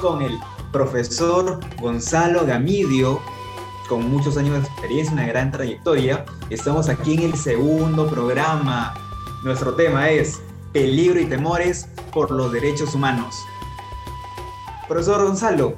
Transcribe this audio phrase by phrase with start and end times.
[0.00, 0.38] con el
[0.72, 3.20] profesor Gonzalo Gamidio,
[3.88, 6.24] con muchos años de experiencia, una gran trayectoria.
[6.50, 8.94] Estamos aquí en el segundo programa.
[9.44, 10.40] Nuestro tema es
[10.72, 13.34] Peligro y temores por los derechos humanos.
[14.86, 15.74] Profesor Gonzalo,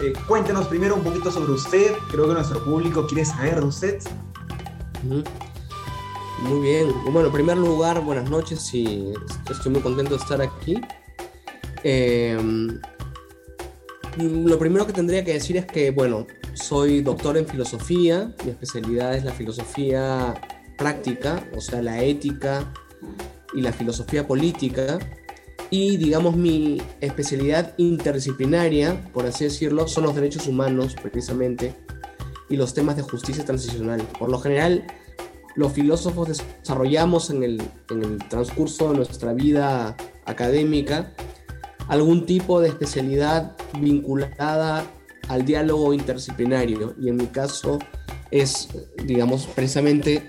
[0.00, 1.92] eh, cuéntenos primero un poquito sobre usted.
[2.10, 3.98] Creo que nuestro público quiere saber de usted.
[6.42, 6.92] Muy bien.
[7.10, 9.14] Bueno, en primer lugar, buenas noches y
[9.50, 10.80] estoy muy contento de estar aquí.
[11.82, 12.80] Em,
[14.16, 19.14] lo primero que tendría que decir es que, bueno, soy doctor en filosofía, mi especialidad
[19.14, 20.34] es la filosofía
[20.78, 22.72] práctica, o sea, la ética
[23.54, 24.98] y la filosofía política.
[25.68, 31.74] Y digamos mi especialidad interdisciplinaria, por así decirlo, son los derechos humanos precisamente
[32.48, 34.00] y los temas de justicia transicional.
[34.18, 34.86] Por lo general,
[35.56, 41.12] los filósofos desarrollamos en el, en el transcurso de nuestra vida académica
[41.88, 44.84] algún tipo de especialidad vinculada
[45.28, 47.78] al diálogo interdisciplinario y en mi caso
[48.30, 48.68] es,
[49.04, 50.28] digamos, precisamente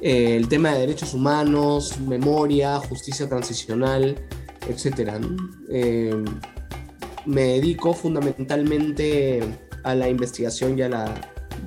[0.00, 4.16] eh, el tema de derechos humanos, memoria, justicia transicional,
[4.68, 5.20] etc.
[5.70, 6.24] Eh,
[7.26, 9.40] me dedico fundamentalmente
[9.84, 11.14] a la investigación y a la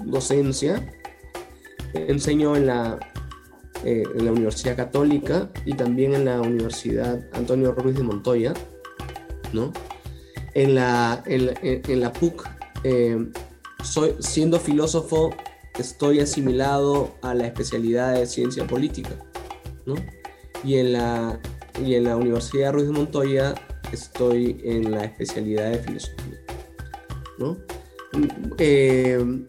[0.05, 0.83] docencia.
[1.93, 2.99] Enseño en la,
[3.83, 8.53] eh, en la Universidad Católica y también en la Universidad Antonio Ruiz de Montoya.
[9.53, 9.71] ¿No?
[10.53, 12.47] En, la, en, la PUC,
[12.83, 13.31] eh,
[13.83, 15.33] soy, siendo filósofo,
[15.79, 19.11] estoy asimilado a la especialidad de ciencia política.
[19.85, 19.95] ¿no?
[20.63, 21.39] Y, en la,
[21.83, 23.55] y en la Universidad Ruiz de Montoya
[23.91, 26.39] estoy en la especialidad de filosofía.
[27.39, 27.57] ¿no?
[28.59, 29.45] Eh,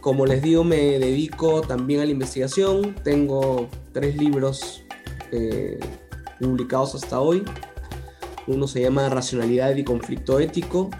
[0.00, 2.94] como les digo, me dedico también a la investigación.
[3.02, 4.84] Tengo tres libros
[5.32, 5.80] eh,
[6.38, 7.44] publicados hasta hoy.
[8.46, 10.90] Uno se llama Racionalidad y Conflicto Ético.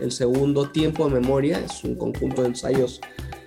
[0.00, 3.00] El segundo, Tiempo de Memoria, es un conjunto de ensayos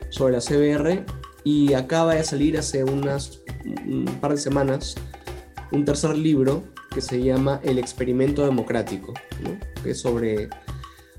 [0.10, 1.06] sobre la CBR.
[1.44, 3.42] Y acaba de salir hace unas
[3.86, 4.96] un par de semanas
[5.72, 6.64] un tercer libro
[6.94, 9.14] que se llama El Experimento Democrático,
[9.84, 10.50] que sobre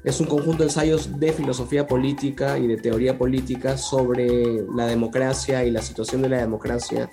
[0.04, 5.64] es un conjunto de ensayos de filosofía política y de teoría política sobre la democracia
[5.64, 7.09] y la situación de la democracia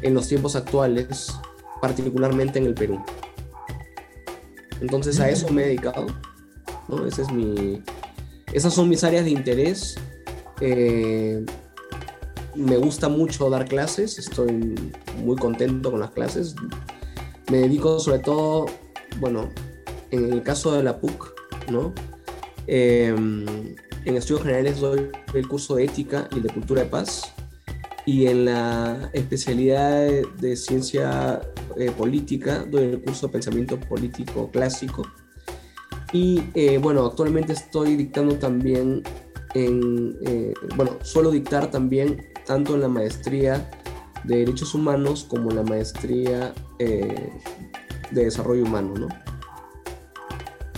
[0.00, 1.34] en los tiempos actuales,
[1.80, 3.04] particularmente en el Perú.
[4.80, 6.06] Entonces a eso me he dedicado.
[7.06, 7.82] es mi,
[8.52, 9.96] esas son mis áreas de interés.
[10.60, 11.44] Eh,
[12.54, 14.74] me gusta mucho dar clases, estoy
[15.22, 16.54] muy contento con las clases.
[17.50, 18.66] Me dedico sobre todo,
[19.18, 19.50] bueno,
[20.10, 21.34] en el caso de la PUC,
[21.70, 21.92] ¿no?
[22.66, 23.74] Em,
[24.04, 27.33] en estudios generales doy el curso de ética y de cultura de paz.
[28.06, 30.06] Y en la especialidad
[30.38, 31.40] de, ciencia
[31.78, 35.02] eh, política doy el curso de pensamiento político clásico.
[36.12, 39.02] Y eh, bueno, actualmente estoy dictando también
[39.54, 43.70] en, eh, bueno, suelo dictar también tanto en la maestría
[44.24, 47.30] de Derechos Humanos como en la maestría de
[48.10, 49.08] Desarrollo Humano, ¿no?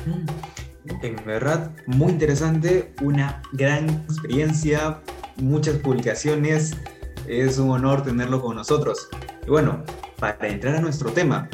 [0.07, 0.47] Mm.
[1.03, 5.01] En verdad, muy interesante, una gran experiencia,
[5.37, 6.75] muchas publicaciones,
[7.29, 9.09] es un honor tenerlo con nosotros.
[9.47, 9.83] Y bueno,
[10.19, 11.49] para entrar a nuestro tema,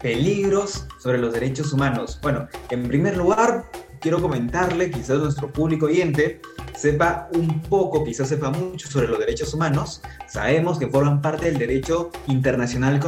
[0.00, 2.18] peligros sobre los derechos humanos.
[2.22, 6.40] Bueno, en primer lugar, quiero comentarle, quizás nuestro público oyente
[6.76, 10.02] sepa un poco, quizás sepa mucho sobre los derechos humanos.
[10.26, 12.98] Sabemos que forman parte del derecho internacional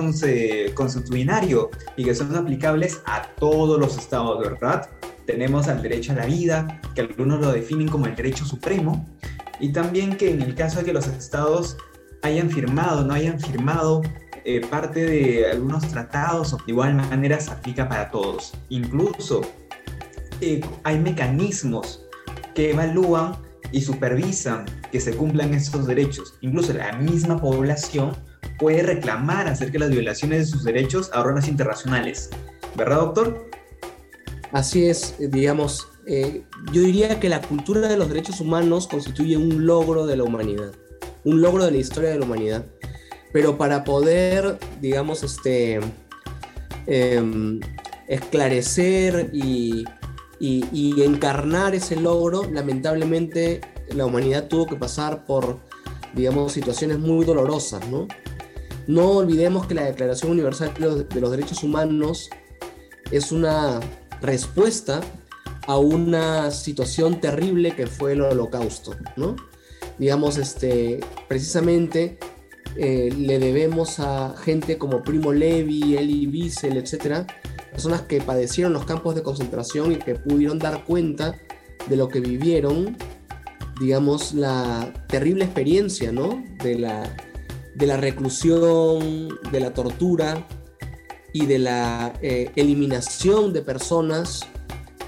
[0.74, 4.88] consuetudinario y que son aplicables a todos los estados, ¿verdad?
[5.26, 9.08] Tenemos al derecho a la vida, que algunos lo definen como el derecho supremo,
[9.58, 11.76] y también que en el caso de que los estados
[12.24, 14.02] hayan firmado, no hayan firmado
[14.44, 18.54] eh, parte de algunos tratados, de igual manera se aplica para todos.
[18.70, 19.42] Incluso
[20.40, 22.04] eh, hay mecanismos
[22.54, 23.36] que evalúan
[23.72, 26.34] y supervisan que se cumplan estos derechos.
[26.40, 28.16] Incluso la misma población
[28.58, 32.30] puede reclamar acerca de las violaciones de sus derechos a órganos internacionales.
[32.76, 33.50] ¿Verdad, doctor?
[34.52, 39.66] Así es, digamos, eh, yo diría que la cultura de los derechos humanos constituye un
[39.66, 40.72] logro de la humanidad,
[41.24, 42.66] un logro de la historia de la humanidad.
[43.32, 45.80] Pero para poder, digamos, este,
[46.86, 47.60] em,
[48.06, 49.84] esclarecer y,
[50.40, 55.58] encarnar ese logro, lamentablemente la humanidad tuvo que pasar por,
[56.14, 58.06] digamos, situaciones muy dolorosas, ¿no?
[58.86, 62.28] No olvidemos que la Declaración Universal de los Derechos Humanos
[63.10, 63.80] es una
[64.20, 65.00] respuesta
[65.66, 69.36] a una situación terrible que fue el holocausto, ¿no?
[69.98, 72.18] Digamos, este, precisamente
[72.76, 77.26] eh, le debemos a gente como Primo Levi, Elie Wiesel, etcétera,
[77.70, 81.36] personas que padecieron los campos de concentración y que pudieron dar cuenta
[81.88, 82.96] de lo que vivieron,
[83.80, 86.42] digamos, la terrible experiencia, ¿no?
[86.62, 87.16] De la,
[87.74, 90.46] de la reclusión, de la tortura
[91.32, 94.42] y de la eh, eliminación de personas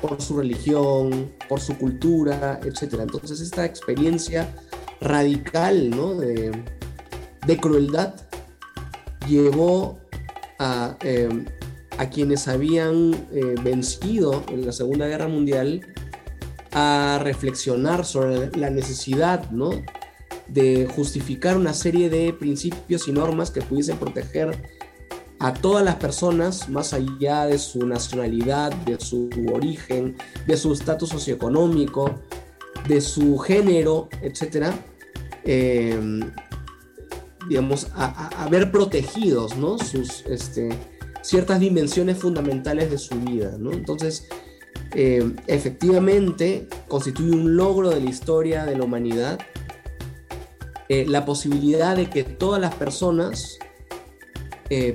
[0.01, 3.01] por su religión, por su cultura, etc.
[3.01, 4.55] Entonces esta experiencia
[5.01, 6.15] radical ¿no?
[6.15, 6.53] de,
[7.47, 8.15] de crueldad
[9.29, 9.99] llevó
[10.59, 11.45] a, eh,
[11.99, 15.87] a quienes habían eh, vencido en la Segunda Guerra Mundial
[16.73, 19.71] a reflexionar sobre la necesidad ¿no?
[20.49, 24.63] de justificar una serie de principios y normas que pudiesen proteger
[25.39, 30.17] a todas las personas más allá de su nacionalidad, de su origen,
[30.47, 32.15] de su estatus socioeconómico,
[32.89, 34.75] de su género, etcétera,
[35.45, 35.99] eh,
[37.49, 39.79] digamos, a, ver protegidos, ¿no?
[39.79, 40.69] Sus, este,
[41.23, 43.73] ciertas dimensiones fundamentales de su vida, ¿no?
[43.73, 44.29] Entonces,
[44.95, 49.39] eh, efectivamente, constituye un logro de la historia de la humanidad
[50.89, 53.59] eh, la posibilidad de que todas las personas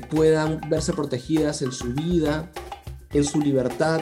[0.10, 2.52] puedan verse protegidas en su vida,
[3.14, 4.02] en su libertad,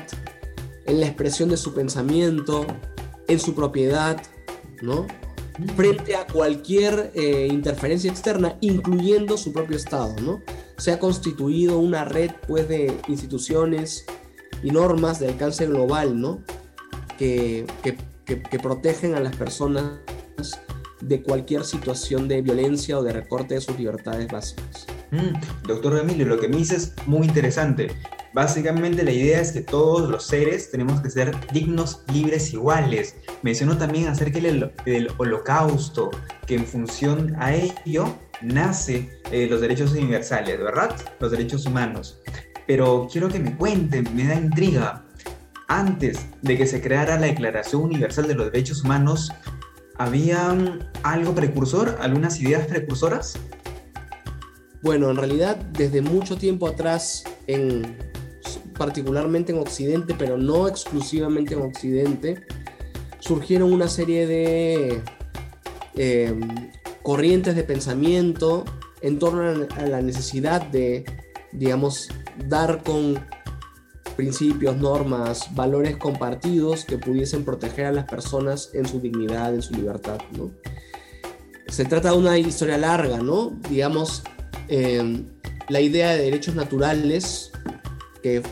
[0.88, 2.65] en la expresión de su pensamiento,
[3.30, 4.22] en su propiedad,
[4.81, 5.08] ¿no?
[5.76, 10.42] frente a cualquier eh, interferencia externa, incluyendo su propio Estado, ¿no?
[10.78, 14.06] Se ha constituido una red, pues, de instituciones
[14.64, 16.42] y normas de alcance global, ¿no?
[17.18, 20.00] Que, que, que, protegen a las personas
[21.02, 24.88] de cualquier situación de violencia o de recorte de sus libertades básicas.
[25.12, 27.90] Mm, doctor Emilio, lo que me dices es muy interesante.
[28.34, 33.16] Básicamente la idea es que todos los seres tenemos que ser dignos, libres, iguales.
[33.42, 36.12] Mencionó también acerca del, holocausto,
[36.46, 40.96] que en función a ello nace eh, los derechos universales, ¿verdad?
[41.20, 42.22] Los derechos humanos.
[42.68, 45.06] Pero quiero que me cuenten, me da intriga.
[45.68, 49.31] Antes de que se creara la Declaración Universal de los Derechos Humanos,
[49.98, 50.56] ¿había
[51.04, 53.38] algo precursor, algunas ideas precursoras?
[54.81, 58.08] Bueno, en realidad desde mucho tiempo atrás en
[58.80, 62.48] particularmente en Occidente, pero no exclusivamente en Occidente,
[63.20, 65.04] surgieron una serie de
[65.96, 66.40] em,
[67.04, 68.64] corrientes de pensamiento
[69.02, 71.04] en torno a la necesidad de,
[71.52, 72.08] digamos,
[72.48, 73.20] dar con
[74.16, 79.74] principios, normas, valores compartidos que pudiesen proteger a las personas en su dignidad, en su
[79.74, 80.20] libertad.
[80.38, 80.52] ¿no?
[81.68, 83.58] Se trata de una historia larga, ¿no?
[83.70, 84.24] Digamos,
[84.68, 85.26] em,
[85.70, 87.52] la idea de derechos naturales
[88.21, 88.44] que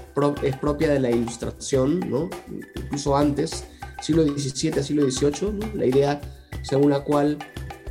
[0.44, 2.30] es propia de la ilustración, ¿no?
[2.76, 3.66] incluso antes,
[4.02, 6.22] siglo XVII, siglo XVIII, la idea
[6.62, 7.38] según la cual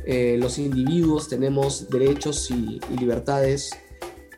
[0.05, 3.71] eh, los individuos tenemos derechos y, libertades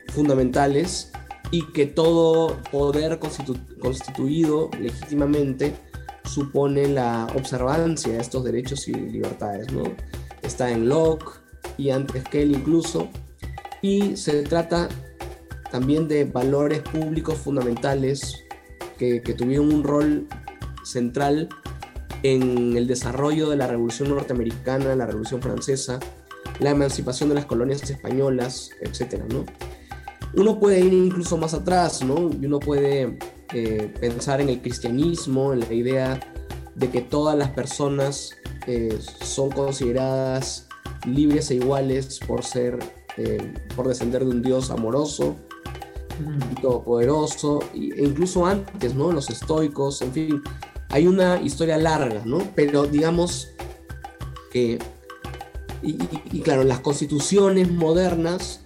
[0.08, 1.12] fundamentales
[1.52, 5.76] y que todo poder constituido legítimamente
[6.26, 9.72] supone la observancia de estos derechos y libertades.
[9.72, 9.84] ¿no?
[10.42, 11.40] Está en Locke
[11.78, 13.10] y antes que él incluso,
[13.82, 14.90] y se trata
[15.72, 18.46] también de valores públicos fundamentales
[18.98, 20.28] que, tuvieron un rol
[20.84, 21.48] central
[22.24, 26.00] en el desarrollo de la Revolución Norteamericana, la Revolución Francesa,
[26.60, 29.24] la emancipación de las colonias españolas, etc.
[29.30, 29.46] ¿no?
[30.36, 32.30] Uno puede ir incluso más atrás, ¿no?
[32.30, 33.18] y uno puede
[33.54, 36.20] eh, pensar en el cristianismo, en la idea
[36.76, 38.36] de que todas las personas
[38.68, 40.68] eh, son consideradas
[41.06, 42.80] libres e iguales por ser,
[43.18, 45.38] eh, por descender de un Dios amoroso,
[46.62, 49.12] todopoderoso, e incluso antes, ¿no?
[49.12, 50.44] Los estoicos, en fin,
[50.90, 52.40] hay una historia larga, ¿no?
[52.56, 53.50] Pero digamos
[54.52, 54.80] que,
[55.82, 58.62] y, claro, las constituciones modernas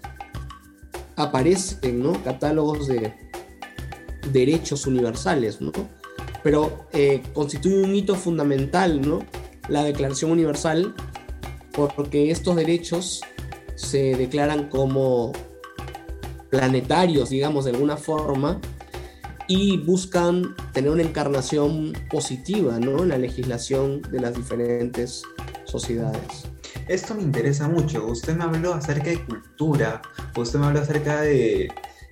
[1.16, 2.24] aparecen, ¿no?
[2.24, 3.14] Catálogos de
[4.32, 5.72] derechos universales, ¿no?
[6.44, 9.20] Pero eh, constituye un hito fundamental, ¿no?
[9.70, 10.96] La Declaración Universal,
[11.96, 13.22] porque estos derechos
[13.76, 15.34] se declaran como
[16.54, 18.62] planetarios, digamos, de alguna forma,
[19.48, 23.02] y buscan tener una encarnación positiva ¿no?
[23.02, 25.24] en la legislación de las diferentes
[25.66, 26.44] sociedades.
[26.88, 28.06] Esto me interesa mucho.
[28.06, 30.04] Usted me habló acerca de cultura,
[30.36, 31.72] usted me habló acerca de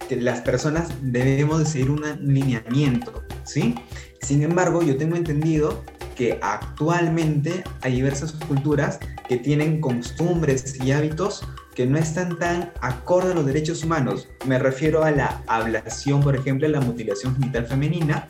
[0.10, 3.76] que las personas debemos de seguir un lineamiento, ¿sí?
[4.24, 5.84] Sin embargo, yo tengo entendido
[6.16, 11.44] que actualmente hay diversas culturas que tienen costumbres y hábitos
[11.86, 14.28] no están tan acorde a los derechos humanos.
[14.46, 18.28] Me refiero a la ablación, por ejemplo, la mutilación genital femenina,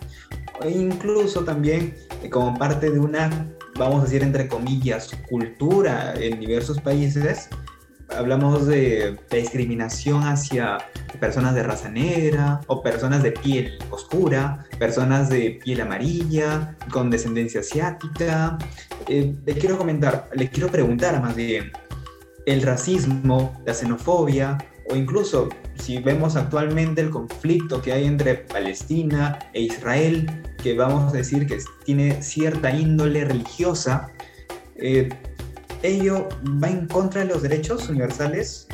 [0.61, 3.29] e incluso también eh, como parte de una,
[3.77, 7.49] vamos a decir entre comillas, cultura en diversos países,
[8.15, 10.77] hablamos de discriminación hacia
[11.19, 17.61] personas de raza negra o personas de piel oscura, personas de piel amarilla, con descendencia
[17.61, 18.57] asiática.
[19.07, 21.71] Eh, le quiero comentar, le quiero preguntar más bien,
[22.45, 24.57] el racismo, la xenofobia
[24.89, 30.29] o incluso si vemos actualmente el conflicto que hay entre Palestina e Israel,
[30.61, 34.11] que vamos a decir que tiene cierta índole religiosa,
[34.75, 35.09] eh,
[35.81, 36.27] ¿ello
[36.61, 38.67] va en contra de los derechos universales?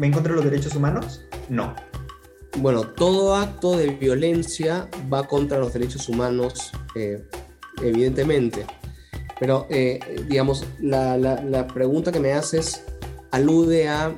[0.00, 1.24] ¿Va en contra de los derechos humanos?
[1.48, 1.74] No.
[2.58, 7.22] Bueno, todo acto de violencia va contra los derechos humanos, eh,
[7.82, 8.64] evidentemente.
[9.40, 12.84] Pero, eh, digamos, la, la pregunta que me haces
[13.34, 14.14] alude a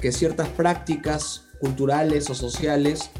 [0.00, 3.10] que ciertas prácticas culturales o sociales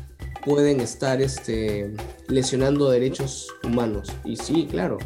[0.45, 1.93] pueden estar este,
[2.29, 4.13] lesionando derechos humanos.
[4.25, 4.99] Y sí, claro.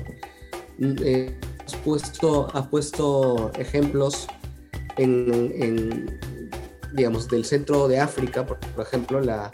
[0.79, 1.35] Mm, eh,
[1.65, 4.27] has, puesto, puesto ejemplos
[4.99, 6.21] en,
[6.93, 9.51] digamos, del centro de África, por, ejemplo, la,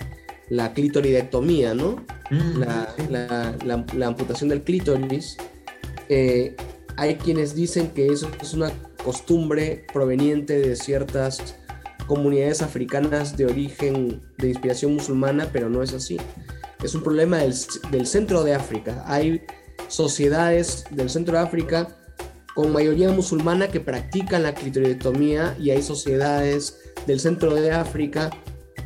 [0.49, 2.05] la clitoridectomía, ¿no?
[2.31, 5.37] Mm, la, amputación del clítoris.
[6.09, 6.57] Eh,
[6.97, 8.73] hay quienes dicen que eso es una
[9.07, 11.55] costumbre proveniente de ciertas
[12.09, 16.17] comunidades africanas de origen de inspiración musulmana, pero no es así.
[16.83, 17.55] Es un problema del,
[18.07, 19.05] centro de África.
[19.07, 19.43] Hay
[19.87, 21.87] sociedades del centro de África
[22.57, 28.31] con mayoría musulmana que practican la clitoridectomía y hay sociedades del centro de África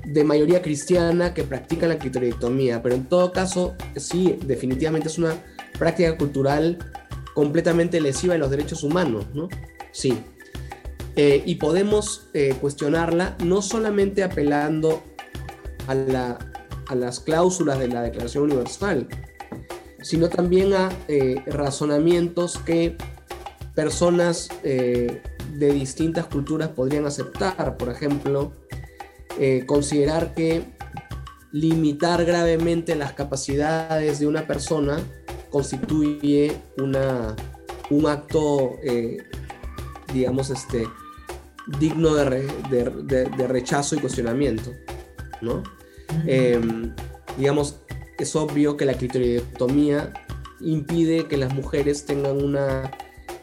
[0.04, 5.34] de mayoría cristiana que practican la clitoridectomía, pero en todo caso, sí, definitivamente es una
[5.78, 6.76] práctica cultural
[7.32, 9.48] completamente lesiva de los derechos humanos, ¿no?
[9.92, 10.22] Sí.
[11.16, 15.02] Eh, y podemos eh, cuestionarla no solamente apelando
[15.86, 15.94] a,
[16.94, 19.08] las cláusulas de la Declaración Universal,
[20.02, 22.96] sino también a eh, razonamientos que
[23.74, 27.76] personas de distintas culturas podrían aceptar.
[27.76, 28.52] Por ejemplo,
[29.66, 30.64] considerar que
[31.52, 34.98] limitar gravemente las capacidades de una persona
[35.50, 37.36] constituye una,
[37.90, 38.78] un acto
[40.12, 40.88] digamos, este,
[41.78, 44.72] digno de, rechazo y cuestionamiento,
[45.40, 45.62] ¿no?
[46.26, 46.94] Em,
[47.38, 47.76] digamos,
[48.18, 50.12] es obvio que la clitoridectomía
[50.60, 52.90] impide que las mujeres tengan una,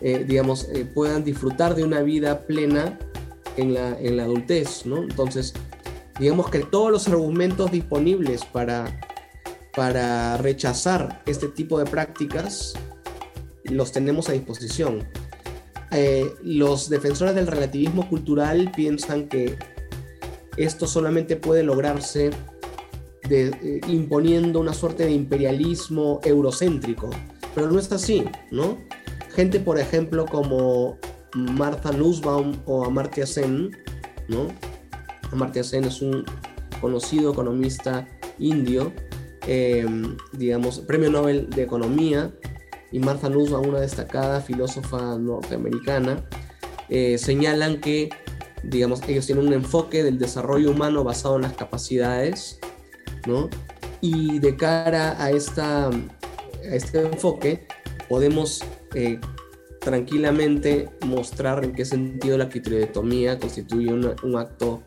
[0.01, 2.97] eh, digamos, eh, puedan disfrutar de una vida plena
[3.55, 5.03] en la, en la adultez, ¿no?
[5.03, 5.53] Entonces,
[6.19, 8.99] digamos que todos los argumentos disponibles para,
[9.75, 12.73] para rechazar este tipo de prácticas
[13.63, 15.07] los tenemos a disposición.
[15.91, 19.57] Eh, los defensores del relativismo cultural piensan que
[20.57, 22.31] esto solamente puede lograrse
[23.29, 27.09] eh, imponiendo una suerte de imperialismo eurocéntrico,
[27.53, 28.77] pero no es así, ¿no?
[29.33, 30.97] Gente, por ejemplo, como
[31.33, 33.71] Martha Nussbaum o Amartya Sen,
[34.27, 34.47] ¿no?
[35.31, 36.25] Amartya Sen es un
[36.81, 38.07] conocido economista
[38.39, 38.91] indio,
[39.45, 39.85] eh,
[40.33, 42.31] digamos, premio Nobel de Economía,
[42.91, 46.23] y Martha Nussbaum, una destacada filósofa norteamericana,
[46.89, 48.09] eh, señalan que,
[48.63, 52.59] digamos, ellos tienen un enfoque del desarrollo humano basado en las capacidades,
[53.25, 53.49] ¿no?
[53.99, 55.91] Y de cara a, esta, a
[56.61, 57.67] este enfoque,
[58.07, 58.63] podemos
[58.93, 59.19] eh,
[59.81, 64.83] tranquilamente mostrar en qué sentido la clitoridectomía constituye un acto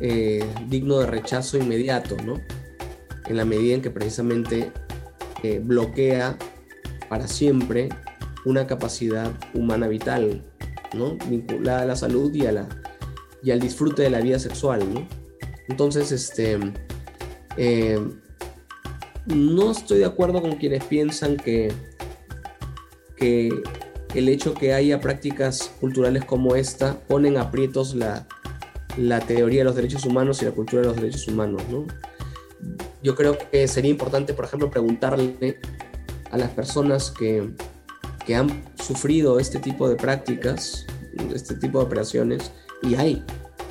[0.00, 2.40] eh, digno de rechazo inmediato, ¿no?
[3.26, 4.72] En la medida en que precisamente
[5.62, 6.36] bloquea
[7.08, 7.88] para siempre
[8.44, 10.42] una capacidad humana vital,
[10.94, 11.16] ¿no?
[11.28, 12.68] vinculada a la salud y, a la,
[13.42, 14.82] y al disfrute de la vida sexual.
[14.92, 15.06] ¿no?
[15.68, 16.58] Entonces, este,
[17.56, 18.00] eh,
[19.26, 21.72] no estoy de acuerdo con quienes piensan que,
[23.16, 23.50] que
[24.14, 28.26] el hecho que haya prácticas culturales como esta ponen aprietos la,
[28.96, 31.62] la teoría de los derechos humanos y la cultura de los derechos humanos.
[31.70, 31.86] ¿no?
[33.02, 35.58] Yo creo que sería importante, por ejemplo, preguntarle
[36.30, 37.50] a las personas que,
[38.24, 40.86] que han sufrido este tipo de prácticas,
[41.34, 42.50] este tipo de operaciones,
[42.82, 43.24] y hay,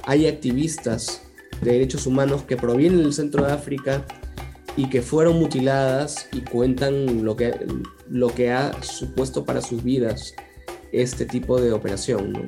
[0.05, 1.21] hay activistas
[1.62, 4.05] de derechos humanos que provienen del centro de África
[4.77, 7.53] y que fueron mutiladas y cuentan lo que,
[8.09, 10.33] lo que ha supuesto para sus vidas
[10.91, 12.47] este tipo de operación.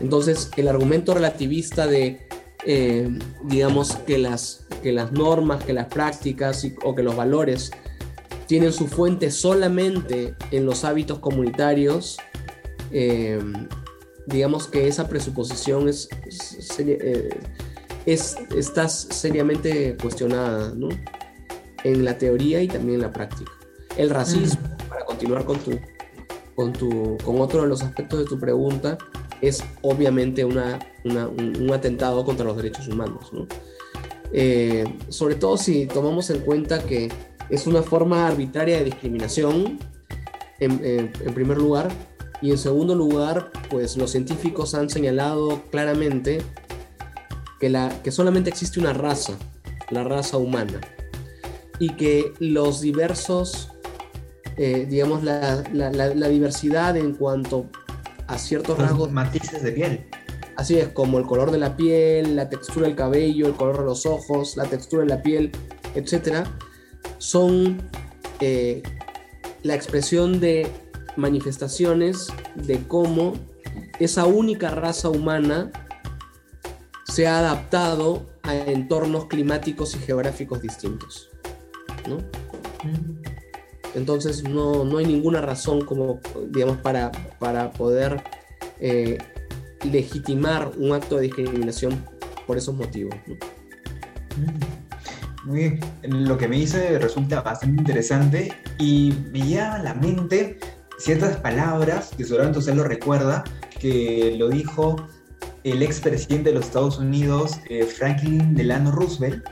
[0.00, 2.28] Entonces, el argumento relativista de,
[2.64, 3.08] eh,
[3.44, 7.72] digamos, que las, que las normas, que las prácticas o que los valores
[8.48, 12.16] tienen su fuente solamente en los hábitos comunitarios,
[12.90, 13.38] eh,
[14.26, 16.08] digamos que esa presuposición es,
[16.78, 17.28] eh,
[18.06, 20.88] es, está seriamente cuestionada ¿no?
[21.84, 23.52] en la teoría y también en la práctica.
[23.98, 25.78] El racismo, para continuar con, tu,
[26.54, 28.96] con, tu, con otro de los aspectos de tu pregunta,
[29.42, 33.30] es obviamente una, un, atentado contra los derechos humanos.
[34.32, 37.10] Eh, sobre todo si tomamos en cuenta que
[37.50, 39.78] es una forma arbitraria de discriminación,
[40.60, 41.88] en, primer lugar,
[42.42, 46.42] y en segundo lugar, pues los científicos han señalado claramente
[47.60, 49.34] que, la, que solamente existe una raza,
[49.90, 50.80] la raza humana,
[51.78, 53.70] y que los diversos,
[54.56, 57.66] eh, digamos, la, la, diversidad en cuanto
[58.26, 59.10] a ciertos rasgos.
[59.12, 60.06] Matices de piel.
[60.56, 63.84] Así es, como el color de la piel, la textura del cabello, el color de
[63.84, 65.52] los ojos, la textura de la piel,
[65.94, 66.48] etc.,
[67.18, 67.82] son
[68.40, 68.82] eh,
[69.62, 70.70] la expresión de
[71.16, 73.34] manifestaciones de cómo
[73.98, 75.70] esa única raza humana
[77.04, 81.30] se ha adaptado a entornos climáticos y geográficos distintos.
[83.94, 88.22] Entonces no, hay ninguna razón como, digamos, para, para poder
[88.78, 89.18] eh,
[89.90, 92.04] legitimar un acto de discriminación
[92.46, 93.14] por esos motivos.
[95.48, 95.80] Muy.
[96.02, 100.58] Lo que me dice resulta bastante interesante y me lleva a la mente
[100.98, 103.44] ciertas palabras que seguramente usted lo recuerda,
[103.80, 104.96] que lo dijo
[105.64, 109.42] el expresidente de los Estados Unidos, eh, Franklin Delano Roosevelt,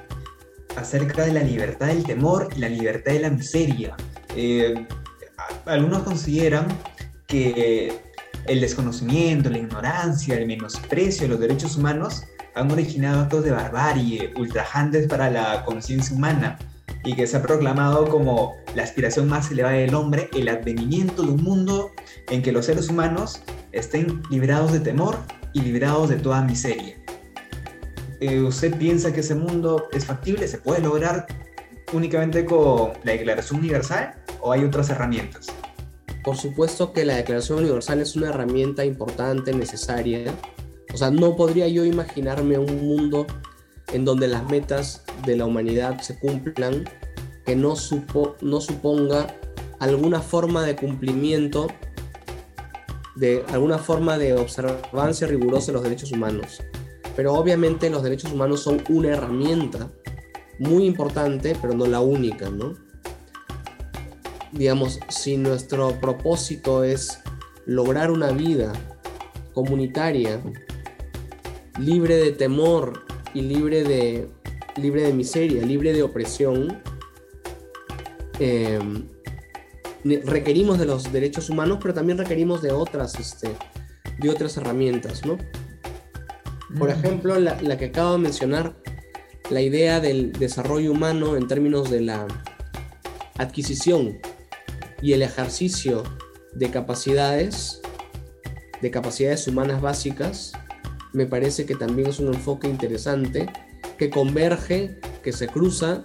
[0.76, 3.97] acerca de la libertad del temor y la libertad de la miseria.
[4.37, 4.87] Eh,
[5.65, 6.67] algunos consideran
[7.26, 8.03] que
[8.47, 12.23] el desconocimiento, la ignorancia, el menosprecio de los derechos humanos
[12.57, 16.59] han originado actos de barbarie ultrajantes para la conciencia humana
[17.05, 21.33] y que se ha proclamado como la aspiración más elevada del hombre, el advenimiento de
[21.33, 21.93] un mundo
[22.31, 25.19] en que los seres humanos estén liberados de temor
[25.53, 26.97] y liberados de toda miseria.
[28.21, 30.49] Eh, ¿Usted piensa que ese mundo es factible?
[30.49, 31.27] ¿Se puede lograr
[31.93, 35.49] únicamente con la Declaración Universal o hay otras herramientas?
[36.25, 40.35] Por supuesto que la Declaración Universal es una herramienta importante, necesaria.
[40.93, 43.26] O sea, no podría yo imaginarme un mundo
[43.93, 46.89] en donde las metas de la humanidad se cumplan
[47.45, 49.34] que no, supo, no suponga
[49.78, 51.69] alguna forma de cumplimiento,
[53.15, 56.63] de alguna forma de observancia rigurosa de los derechos humanos.
[57.15, 59.91] Pero obviamente los derechos humanos son una herramienta
[60.58, 62.75] muy importante, pero no la única, ¿no?
[64.52, 67.19] Digamos, si nuestro propósito es
[67.65, 68.73] lograr una vida
[69.52, 70.41] comunitaria,
[71.78, 74.28] libre de temor y libre de,
[74.76, 76.82] libre de miseria, libre de opresión,
[78.39, 78.78] eh,
[80.25, 83.50] requerimos de los derechos humanos, pero también requerimos de otras, este,
[84.19, 85.39] de otras herramientas, ¿no?
[86.78, 86.93] Por mm.
[86.93, 88.76] ejemplo, la, la, que acabo de mencionar,
[89.50, 92.26] la idea del desarrollo humano en términos de la
[93.39, 94.19] adquisición
[95.00, 96.02] y el ejercicio
[96.54, 97.80] de capacidades,
[98.80, 100.52] de capacidades humanas básicas,
[101.17, 103.47] me parece que también es un enfoque interesante
[103.97, 106.05] que converge, que se cruza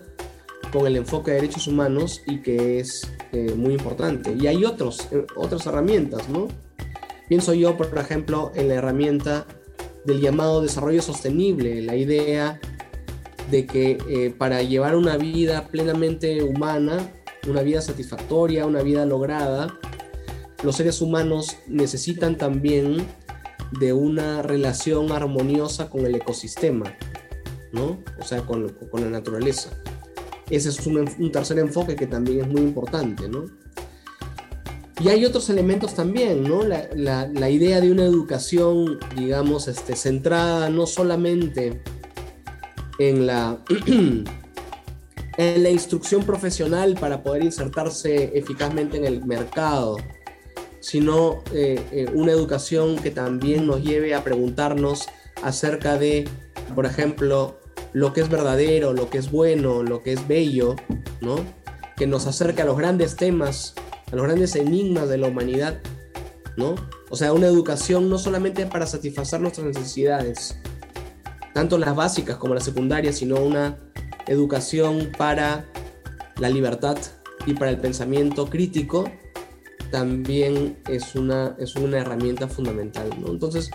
[0.71, 4.33] con el enfoque de derechos humanos y que es eh, muy importante.
[4.39, 6.47] Y hay otros, eh, otras herramientas, ¿no?
[7.27, 9.45] Pienso yo, por ejemplo, en la herramienta
[10.05, 12.61] del llamado desarrollo sostenible, la idea
[13.49, 17.11] de que eh, para llevar una vida plenamente humana,
[17.49, 19.77] una vida satisfactoria, una vida lograda,
[20.63, 23.05] los seres humanos necesitan también
[23.79, 26.93] de una relación armoniosa con el ecosistema,
[27.71, 27.99] ¿no?
[28.19, 29.69] O sea, con, con la naturaleza.
[30.49, 33.45] Ese es un, tercer enfoque que también es muy importante, ¿no?
[34.99, 36.63] Y hay otros elementos también, ¿no?
[36.63, 41.81] La, la, la idea de una educación, digamos, este, centrada no solamente
[42.99, 43.57] en la,
[45.37, 49.97] en la instrucción profesional para poder insertarse eficazmente en el mercado,
[50.81, 55.07] sino eh, eh, una educación que también nos lleve a preguntarnos
[55.43, 56.27] acerca de,
[56.75, 57.59] por ejemplo,
[57.93, 60.75] lo que es verdadero, lo que es bueno, lo que es bello,
[61.21, 61.35] ¿no?
[61.95, 63.75] Que nos acerque a los grandes temas,
[64.11, 65.79] a los grandes enigmas de la humanidad,
[66.57, 66.75] ¿no?
[67.09, 70.57] O sea, una educación no solamente para satisfacer nuestras necesidades,
[71.53, 73.77] tanto las básicas como las secundarias, sino una
[74.27, 75.65] educación para
[76.37, 76.97] la libertad
[77.45, 79.05] y para el pensamiento crítico
[79.91, 83.09] también es una, es una herramienta fundamental.
[83.19, 83.27] ¿no?
[83.27, 83.69] Entonces,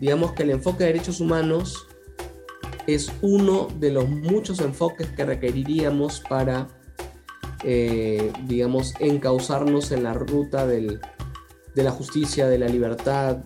[0.00, 1.86] digamos que el enfoque de derechos humanos
[2.86, 6.68] es uno de los muchos enfoques que requeriríamos para,
[7.62, 11.00] eh, digamos, encauzarnos en la ruta del,
[11.74, 13.38] de la justicia, de la libertad,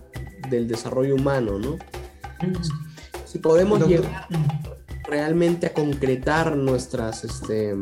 [0.49, 1.77] del desarrollo humano, ¿no?
[3.25, 4.27] Si podemos llegar
[5.07, 7.75] realmente a concretar nuestras, este,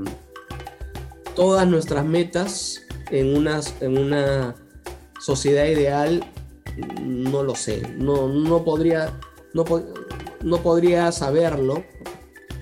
[1.36, 3.48] todas nuestras metas en,
[3.82, 4.56] en una
[5.20, 6.24] sociedad ideal,
[7.02, 9.20] no lo sé, no, no, podría,
[9.54, 9.64] no,
[10.44, 11.84] no podría saberlo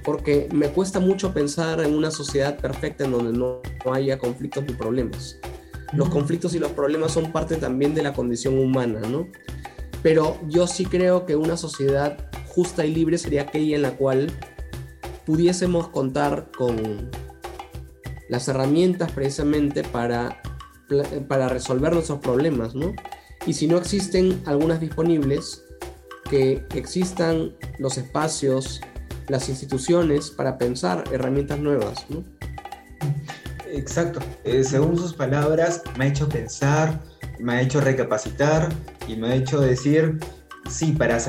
[0.05, 4.73] porque me cuesta mucho pensar en una sociedad perfecta en donde no, haya conflictos ni
[4.73, 5.37] problemas.
[5.93, 9.27] Los conflictos y los problemas son parte también de la condición humana, ¿no?
[10.03, 14.31] Pero yo sí creo que una sociedad justa y libre sería aquella en la cual
[15.25, 17.09] pudiésemos contar con
[18.29, 20.41] las herramientas precisamente para,
[21.27, 22.93] para resolver nuestros problemas, ¿no?
[23.45, 25.63] Y si no existen algunas disponibles,
[26.29, 28.81] que existan los espacios,
[29.27, 32.23] las instituciones para pensar herramientas nuevas, ¿no?
[33.71, 34.19] Exacto.
[34.43, 36.99] Eh, según sus palabras, me ha hecho pensar,
[37.39, 38.69] me ha hecho recapacitar
[39.07, 40.19] y me ha hecho decir,
[40.69, 41.19] sí, para,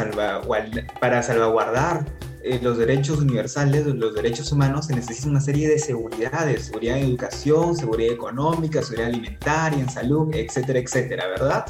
[1.00, 2.06] para salvaguardar
[2.48, 7.06] eh, los derechos universales, los derechos humanos, se necesita una serie de seguridades, seguridad en
[7.06, 11.66] educación, seguridad económica, seguridad alimentaria, en salud, etcétera, etcétera, ¿verdad?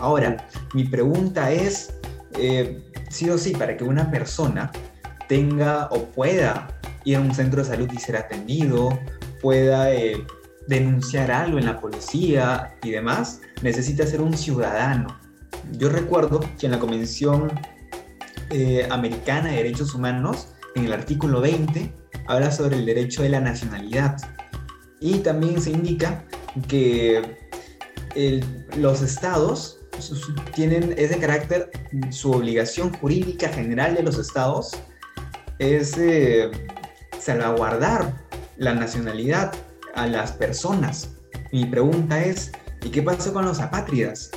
[0.00, 1.94] Ahora, mi pregunta es,
[2.38, 4.70] eh, sí o sí, para que una persona
[5.28, 8.98] tenga o pueda ir a un centro de salud y ser atendido,
[9.40, 10.22] pueda eh,
[10.66, 15.18] denunciar algo en la policía y demás, necesita ser un ciudadano.
[15.72, 17.50] Yo recuerdo que en la Convención
[18.50, 21.92] eh, Americana de Derechos Humanos, en el artículo 20,
[22.26, 24.16] habla sobre el derecho de la nacionalidad.
[25.00, 26.24] Y también se indica
[26.68, 27.36] que
[28.76, 29.78] los estados
[30.54, 31.70] tienen ese carácter,
[32.10, 34.72] su obligación jurídica general de los estados
[35.58, 36.50] es eh,
[37.18, 38.14] salvaguardar
[38.56, 39.52] la nacionalidad
[39.94, 41.10] a las personas.
[41.52, 44.30] Mi pregunta es, ¿y qué pasa con los apátridas?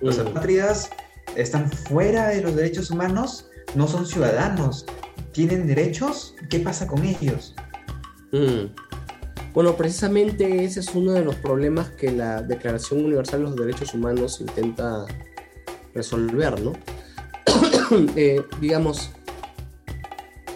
[0.00, 0.28] Los mm.
[0.28, 0.90] apátridas
[1.36, 4.86] están fuera de los derechos humanos, no son ciudadanos,
[5.32, 7.54] tienen derechos, ¿qué pasa con ellos?
[8.32, 8.72] Mm.
[9.52, 13.94] Bueno, precisamente ese es uno de los problemas que la Declaración Universal de los Derechos
[13.94, 15.06] Humanos intenta
[15.94, 16.72] resolver, ¿no?
[18.16, 19.12] Eh, digamos,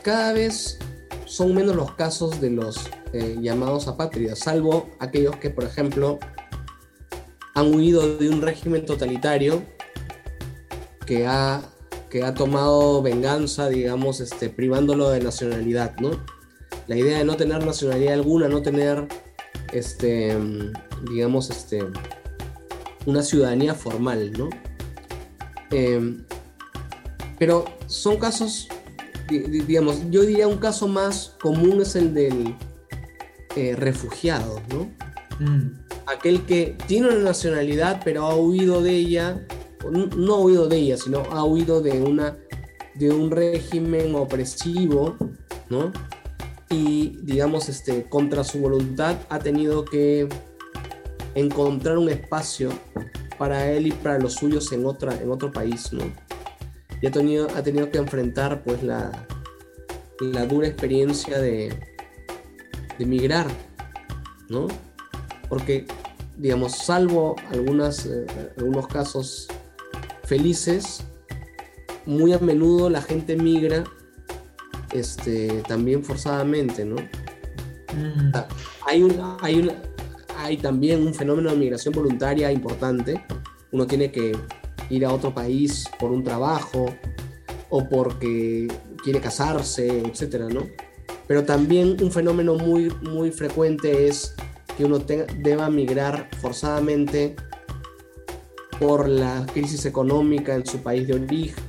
[0.03, 0.79] cada vez
[1.27, 6.19] son menos los casos de los eh, llamados apátridas, salvo aquellos que, por ejemplo,
[7.55, 9.63] han huido de un régimen totalitario
[11.11, 11.61] que ha,
[12.09, 16.13] que ha tomado venganza, digamos, este, privándolo de nacionalidad, ¿no?
[16.87, 19.09] La idea de no tener nacionalidad alguna, no tener,
[19.73, 20.39] este,
[21.11, 21.83] digamos, este,
[23.07, 24.51] una ciudadanía formal, ¿no?
[25.73, 26.25] Em,
[27.41, 28.69] pero son casos,
[29.29, 32.55] digamos, yo diría un caso más común es el del
[33.57, 34.89] eh, refugiado, ¿no?
[35.45, 35.73] Mm.
[36.07, 39.45] Aquel que tiene una nacionalidad pero ha huido de ella
[39.89, 42.37] no ha huido de ella, sino ha huido de, una,
[42.95, 45.17] de un régimen opresivo,
[45.69, 45.93] ¿no?
[46.69, 50.29] Y, digamos, este, contra su voluntad ha tenido que
[51.35, 52.71] encontrar un espacio
[53.39, 56.05] para él y para los suyos en, otra, en otro país, ¿no?
[57.01, 59.27] Y ha tenido, ha tenido que enfrentar, pues, la,
[60.21, 61.75] la dura experiencia de,
[62.99, 63.47] de migrar,
[64.49, 64.69] ¿no?
[65.49, 65.87] Porque,
[66.37, 68.27] digamos, salvo eh,
[68.59, 69.49] algunos casos
[70.31, 71.03] felices,
[72.07, 73.83] muy a menudo la gente migra
[74.93, 76.95] este, también forzadamente, ¿no?
[76.95, 78.31] Mm.
[78.87, 79.69] Hay, un, hay,
[80.37, 83.21] hay también un fenómeno de migración voluntaria importante.
[83.73, 84.37] Uno tiene que
[84.89, 86.87] ir a otro país por un trabajo
[87.69, 88.69] o porque
[89.03, 90.63] quiere casarse, etcétera, ¿no?
[91.27, 94.37] Pero también un fenómeno muy, muy frecuente es
[94.77, 97.35] que uno deba migrar forzadamente
[98.81, 101.63] por la crisis económica en su país de origen.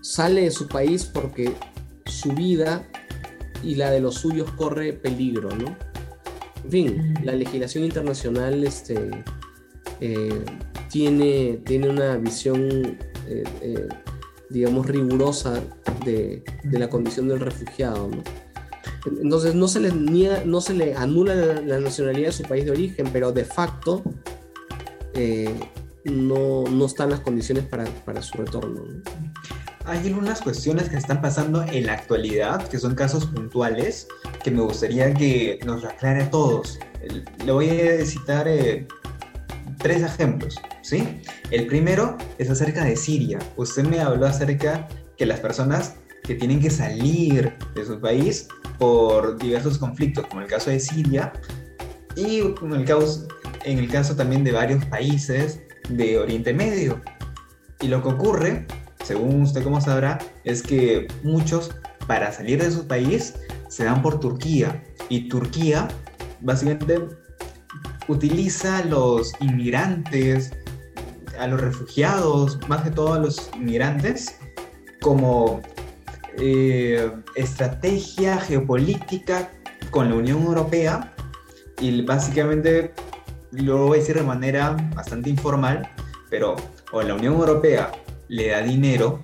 [0.00, 1.52] Sale de su país porque
[2.06, 2.88] su vida
[3.62, 5.76] y la de los suyos corre peligro, ¿no?
[6.64, 9.10] En fin, la legislación internacional este,
[10.00, 10.44] eh,
[10.88, 13.88] tiene, tiene una visión, eh, eh,
[14.50, 15.62] digamos, rigurosa
[16.04, 18.22] de, la condición del refugiado, ¿no?
[19.20, 22.72] Entonces no se, le niega, no se le anula la, nacionalidad de su país de
[22.72, 24.02] origen, pero de facto
[26.08, 28.84] no, no están las condiciones para, para su retorno.
[29.84, 34.06] Hay algunas cuestiones que están pasando en la actualidad, que son casos puntuales,
[34.42, 36.78] que me gustaría que nos aclare a todos.
[37.44, 38.86] Le voy a citar eh,
[39.78, 41.22] tres ejemplos, ¿sí?
[41.50, 43.38] El primero es acerca de Siria.
[43.56, 45.94] Usted me habló acerca que las personas
[46.24, 51.32] que tienen que salir de su país por diversos conflictos, como el caso de Siria,
[52.14, 53.26] y como el caso,
[53.64, 57.00] en el caso también de varios países de Oriente Medio.
[57.80, 58.66] Y lo que ocurre,
[59.04, 61.70] según usted como sabrá, es que muchos
[62.06, 63.34] para salir de su país
[63.68, 64.82] se dan por Turquía.
[65.08, 65.88] Y Turquía
[66.40, 67.00] básicamente
[68.08, 70.52] utiliza los inmigrantes
[71.38, 74.36] a los refugiados, más que todo a los inmigrantes,
[75.00, 75.62] como
[76.38, 79.50] eh, estrategia geopolítica
[79.90, 81.14] con la Unión Europea
[81.80, 82.92] y básicamente
[83.52, 85.88] lo voy a decir de manera bastante informal,
[86.30, 86.56] pero
[86.92, 87.90] o la Unión Europea
[88.28, 89.22] le da dinero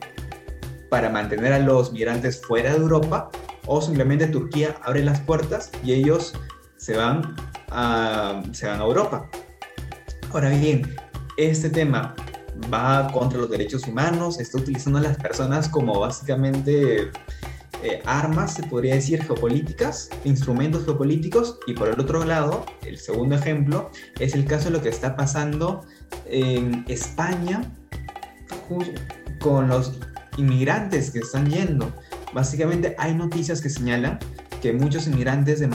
[0.91, 3.31] para mantener a los migrantes fuera de Europa
[3.67, 6.35] o simplemente Turquía abre las puertas y ellos
[6.77, 7.35] se van
[7.71, 9.29] a, se van a Europa.
[10.33, 10.95] Ahora bien,
[11.37, 12.15] este tema
[12.73, 17.11] va contra los derechos humanos, está utilizando a las personas como básicamente
[17.85, 23.37] eh, armas, se podría decir, geopolíticas, instrumentos geopolíticos, y por el otro lado, el segundo
[23.37, 25.85] ejemplo, es el caso de lo que está pasando
[26.25, 27.71] en España
[29.39, 30.01] con los
[30.39, 31.93] inmigrantes que están yendo.
[32.33, 34.19] Básicamente hay noticias que señalan
[34.63, 35.69] que muchos inmigrantes de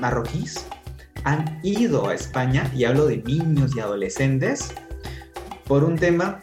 [0.00, 0.66] marroquíes
[1.24, 4.74] han ido a España, y hablo de niños y adolescentes,
[5.66, 6.42] por un tema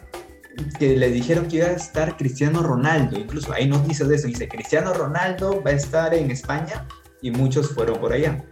[0.78, 3.18] que le dijeron que iba a estar Cristiano Ronaldo.
[3.18, 4.26] Incluso hay noticias de eso.
[4.26, 6.86] Dice, Cristiano Ronaldo va a estar en España
[7.22, 8.44] y muchos fueron por allá.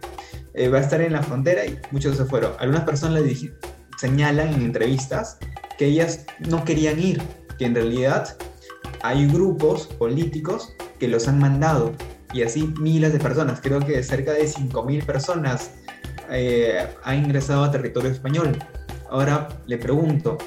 [0.53, 2.53] Eh, va a estar en la frontera y muchos se fueron.
[2.59, 3.53] Algunas personas le
[3.97, 5.37] señalan en entrevistas
[5.77, 7.21] que ellas no querían ir,
[7.57, 8.37] que en realidad
[9.03, 11.93] hay grupos políticos que los han mandado
[12.35, 15.71] y así miles de personas, creo que cerca de 5.000 personas
[16.29, 18.57] eh, han ingresado a territorio español.
[19.09, 20.37] Ahora le pregunto,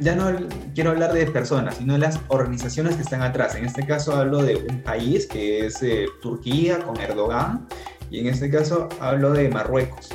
[0.00, 0.30] ya no
[0.74, 3.54] quiero hablar de personas, sino de las organizaciones que están atrás.
[3.54, 7.66] En este caso hablo de un país que es eh, Turquía con Erdogan
[8.10, 10.10] y en este caso hablo de Marruecos.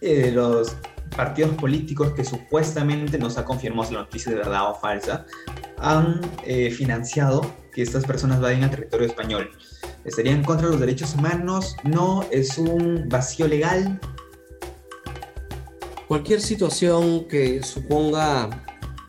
[0.00, 0.76] Eh, de los
[1.16, 5.26] partidos políticos que supuestamente nos ha confirmado la noticia de verdad o falsa,
[5.78, 9.50] han eh, financiado que estas personas vayan al territorio español.
[10.04, 11.76] ¿Estarían contra los derechos humanos?
[11.82, 14.00] No, es un vacío legal.
[16.06, 18.48] Cualquier situación que suponga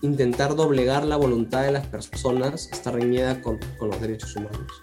[0.02, 4.82] intentar doblegar la voluntad de las personas está reñida con, los derechos humanos.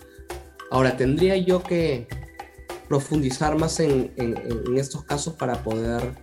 [0.71, 2.07] Ahora, tendría yo que
[2.89, 4.13] profundizar más en,
[4.77, 6.15] estos casos para poder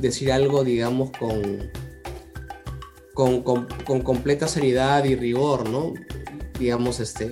[0.00, 1.70] decir algo, digamos, con,
[3.44, 5.94] con, completa seriedad y rigor, ¿no?
[6.58, 7.30] Digamos, este,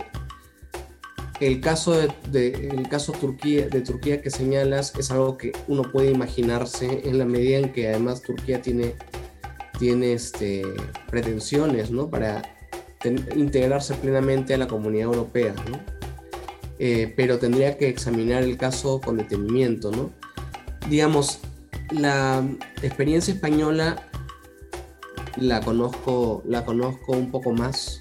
[1.41, 1.95] el caso
[2.31, 7.19] de, el caso Turquía, de Turquía que señalas es algo que uno puede imaginarse en
[7.19, 8.95] la medida en que además Turquía tiene
[9.81, 10.63] tiene este,
[11.11, 12.43] pretensiones para
[13.35, 15.55] integrarse plenamente a la comunidad europea.
[16.79, 19.91] Eh, pero tendría que examinar el caso con detenimiento.
[20.89, 21.41] Digamos,
[21.91, 22.47] la
[22.83, 24.07] experiencia española
[25.37, 28.01] la conozco, la conozco un poco más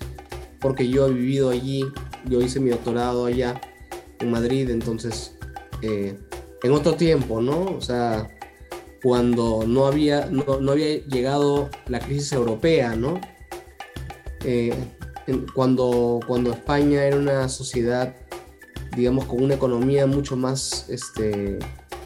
[0.60, 1.86] porque yo he vivido allí,
[2.26, 3.62] yo hice mi doctorado allá
[4.20, 5.34] en Madrid, entonces
[5.82, 6.20] eh,
[6.62, 7.64] en otro tiempo, ¿no?
[7.64, 8.28] O sea,
[9.02, 13.20] cuando no había, no, había llegado la crisis europea, ¿no?
[14.44, 14.74] Eh,
[15.54, 18.16] cuando, cuando España era una sociedad,
[18.96, 21.60] digamos, con una economía mucho más este,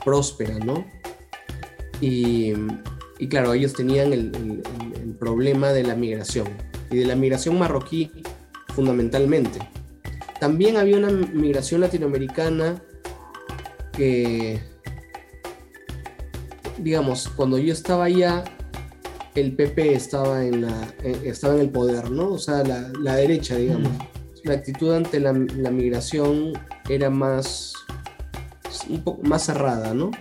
[0.03, 0.85] próspera, ¿no?
[2.01, 2.53] Y,
[3.29, 4.63] claro, ellos tenían el,
[5.19, 6.47] problema de la migración,
[6.91, 8.11] y de la migración marroquí
[8.75, 9.59] fundamentalmente.
[10.39, 12.83] También había una migración latinoamericana
[13.93, 14.59] que
[16.77, 18.43] digamos, cuando yo estaba allá,
[19.35, 22.33] el PP estaba en, la, eh, estaba en el poder, ¿no?
[22.33, 23.91] O sea, la, derecha, digamos.
[24.43, 26.53] La actitud ante la, migración
[26.89, 27.73] era más,
[28.89, 30.11] un poco más cerrada, ¿no?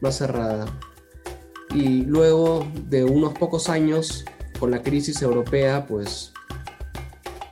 [0.00, 0.66] Más cerrada.
[1.74, 4.24] Y luego de unos pocos años,
[4.58, 6.32] con la crisis europea, pues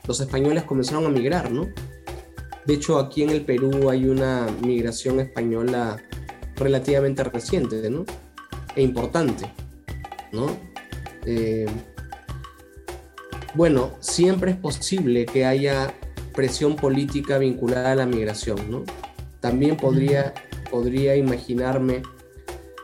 [0.06, 1.68] los españoles comenzaron a migrar, ¿no?
[2.64, 6.00] De hecho, aquí en el Perú hay una migración española
[6.62, 8.04] relativamente reciente, ¿no?
[8.74, 9.50] E importante,
[10.32, 10.56] ¿no?
[11.26, 11.66] Eh,
[13.54, 15.94] bueno, siempre es posible que haya
[16.34, 18.84] presión política vinculada a la migración, ¿no?
[19.40, 20.32] También podría,
[20.70, 22.02] podría imaginarme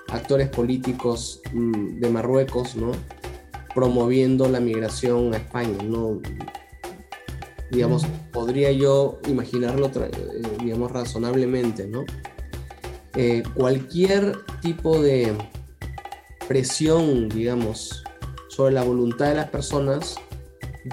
[0.08, 2.92] actores políticos mm, de Marruecos, ¿no?
[3.74, 6.20] Promoviendo la migración a España, ¿no?
[7.70, 10.10] Digamos, podría yo imaginarlo, eh,
[10.62, 12.04] digamos, razonablemente, ¿no?
[13.14, 15.34] Eh, cualquier tipo de
[16.46, 18.04] presión, digamos,
[18.48, 20.16] sobre la voluntad de las personas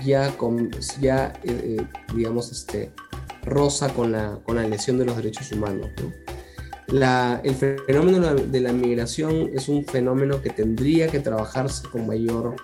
[0.04, 2.92] ya, con, ya eh, eh, digamos, este,
[3.44, 5.90] roza con la, con la lesión de los derechos humanos.
[6.88, 12.56] La, el fenómeno de la, migración es un fenómeno que tendría que trabajarse con mayor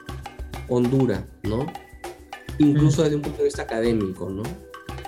[0.68, 1.66] hondura, ¿no?
[2.60, 4.44] Incluso desde un punto de vista académico, ¿no?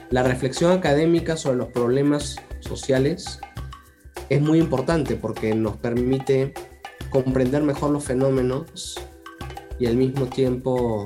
[0.09, 3.39] La reflexión académica sobre los problemas sociales
[4.29, 6.53] es muy importante porque nos permite
[7.09, 8.99] comprender mejor los fenómenos
[9.79, 11.03] y al mismo tiempo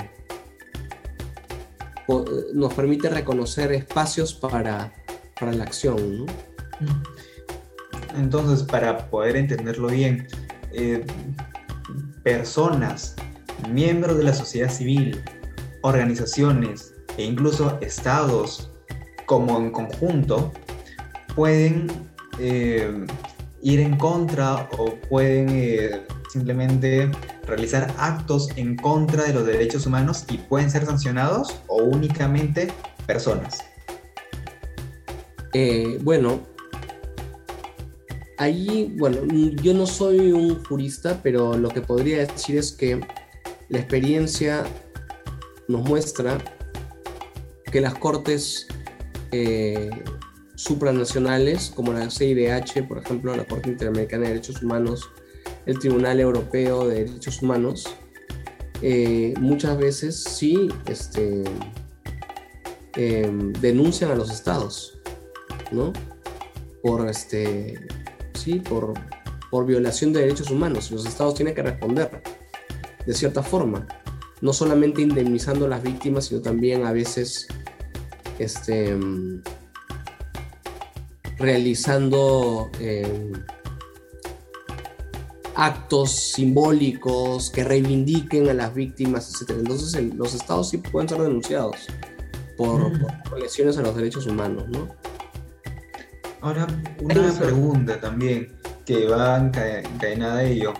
[2.54, 4.94] nos permite reconocer espacios para,
[5.40, 6.26] para la acción.
[8.18, 10.28] Entonces, para poder entenderlo bien,
[10.72, 11.06] eh,
[12.24, 13.16] personas,
[13.72, 15.22] miembros de la sociedad civil,
[15.82, 18.72] organizaciones e incluso estados
[19.26, 20.52] como en conjunto
[21.36, 21.88] pueden
[22.40, 23.06] eh,
[23.62, 27.10] ir en contra o pueden eh, simplemente
[27.46, 32.72] realizar actos en contra de los derechos humanos y pueden ser sancionados o únicamente
[33.06, 33.60] personas.
[36.04, 36.42] bueno,
[38.40, 39.18] Ahí, bueno,
[39.64, 43.02] yo no soy un jurista, pero lo que podría decir es que
[43.70, 44.64] la experiencia
[45.68, 46.38] nos muestra
[47.72, 48.68] que las cortes
[49.32, 49.90] eh,
[50.58, 55.08] supranacionales, como la CIDH, por ejemplo, la Corte Interamericana de Derechos Humanos,
[55.68, 57.88] el Tribunal Europeo de Derechos Humanos,
[58.82, 61.44] eh, muchas veces sí este,
[62.96, 64.98] em, denuncian a los estados,
[65.72, 65.94] ¿no?
[66.82, 67.80] Por este,
[68.68, 68.94] por,
[69.52, 70.90] por violación de derechos humanos.
[70.90, 72.24] Los estados tienen que responder
[73.06, 73.88] de cierta forma,
[74.42, 77.48] no solamente indemnizando a las víctimas, sino también a veces
[78.40, 78.98] este,
[81.38, 83.32] realizando eh,
[85.56, 89.58] actos simbólicos que reivindiquen a las víctimas, etc.
[89.58, 91.88] Entonces los estados sí pueden ser denunciados
[92.58, 93.08] por, mm.
[93.30, 94.88] por, lesiones a los derechos humanos, ¿no?
[96.42, 96.68] Ahora,
[97.02, 100.74] una pregunta también que va encadenada a ello.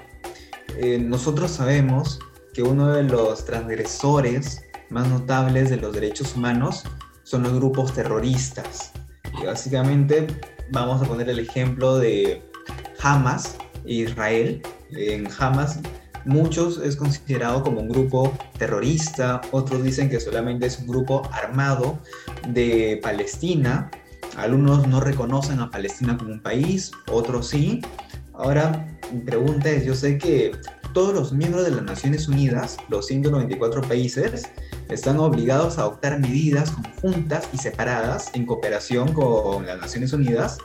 [0.78, 2.20] Eh, nosotros sabemos
[2.54, 6.84] que uno de los transgresores más notables de los derechos humanos
[7.24, 8.92] son los grupos terroristas.
[9.46, 10.28] Básicamente
[10.72, 12.42] vamos a poner el ejemplo de
[13.02, 14.62] Hamas, Israel.
[14.92, 15.80] En Hamas
[16.26, 22.00] muchos es considerado como un grupo terrorista, otros dicen que solamente es un grupo armado
[22.50, 23.90] de Palestina
[24.38, 27.82] algunos no reconocen a Palestina como un país, otros sí.
[28.36, 30.52] Ahora, mi pregunta es, yo sé que
[30.98, 34.50] todos los miembros de las Naciones Unidas, los 194 países,
[34.90, 40.58] están obligados a adoptar medidas conjuntas y separadas en cooperación con las Naciones Unidas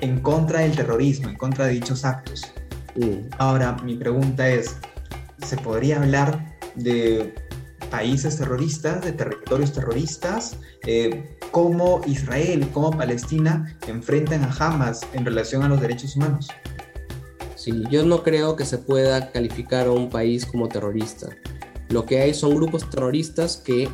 [0.00, 2.50] en contra del terrorismo, en contra de dichos actos.
[2.94, 3.28] Mm.
[3.36, 4.74] Ahora, mi pregunta es,
[5.44, 7.34] ¿se podría hablar de
[7.90, 15.62] países terroristas, de territorios terroristas, eh, cómo Israel, cómo Palestina enfrentan a Hamas en relación
[15.62, 16.48] a los derechos humanos.
[17.66, 21.30] Sí, yo no creo que se pueda calificar a un país como terrorista.
[21.88, 23.88] Lo que hay son grupos terroristas que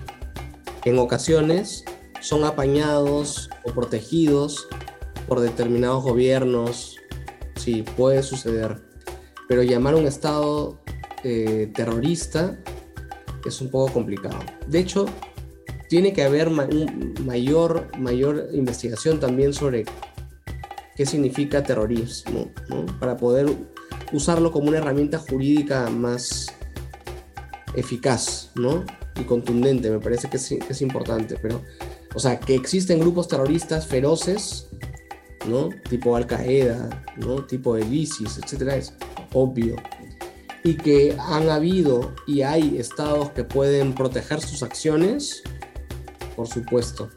[0.84, 1.82] en ocasiones
[2.20, 4.68] son apañados o protegidos
[5.26, 6.96] por determinados gobiernos.
[7.56, 8.82] Sí, puede suceder.
[9.48, 10.78] Pero llamar a un Estado
[11.24, 12.58] eh, terrorista
[13.46, 14.38] es un poco complicado.
[14.66, 15.06] De hecho,
[15.88, 19.86] tiene que haber mayor, mayor investigación también sobre
[21.02, 22.48] qué significa terrorismo,
[23.00, 23.52] para poder
[24.12, 26.46] usarlo como una herramienta jurídica más
[27.74, 28.84] eficaz ¿no?
[29.16, 29.90] y contundente.
[29.90, 31.34] Me parece que es, es importante.
[31.42, 31.60] Pero,
[32.14, 34.68] o sea, que existen grupos terroristas feroces,
[35.48, 35.70] ¿no?
[35.90, 37.44] tipo Al Qaeda, ¿no?
[37.46, 38.94] tipo el ISIS, etcétera, es
[39.32, 39.74] obvio
[40.62, 45.42] y que han habido y hay estados que pueden proteger sus acciones,
[46.36, 47.10] por supuesto.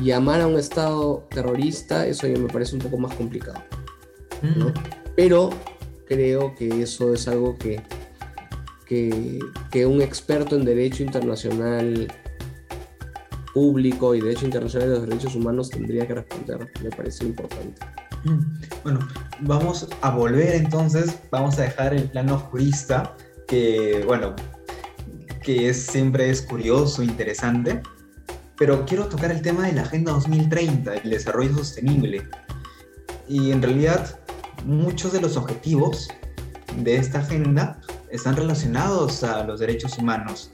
[0.00, 3.62] Llamar a un estado terrorista, eso ya me parece un poco más complicado.
[4.42, 4.66] Mm.
[5.16, 5.50] Pero
[6.06, 7.82] creo que eso es algo que,
[8.86, 9.38] que,
[9.70, 12.08] que, un experto en derecho internacional
[13.52, 16.70] público y derecho internacional de los derechos humanos tendría que responder.
[16.82, 17.80] Me parece importante.
[18.84, 19.00] Bueno,
[19.40, 23.16] vamos a volver entonces, vamos a dejar el plano jurista,
[23.48, 24.34] que bueno,
[25.42, 27.82] que es, siempre es curioso, interesante,
[28.62, 32.28] pero quiero tocar el tema de la Agenda 2030, el desarrollo sostenible.
[33.28, 34.20] Y en realidad
[34.64, 36.08] muchos de los objetivos
[36.76, 37.80] de esta agenda
[38.12, 40.52] están relacionados a los derechos humanos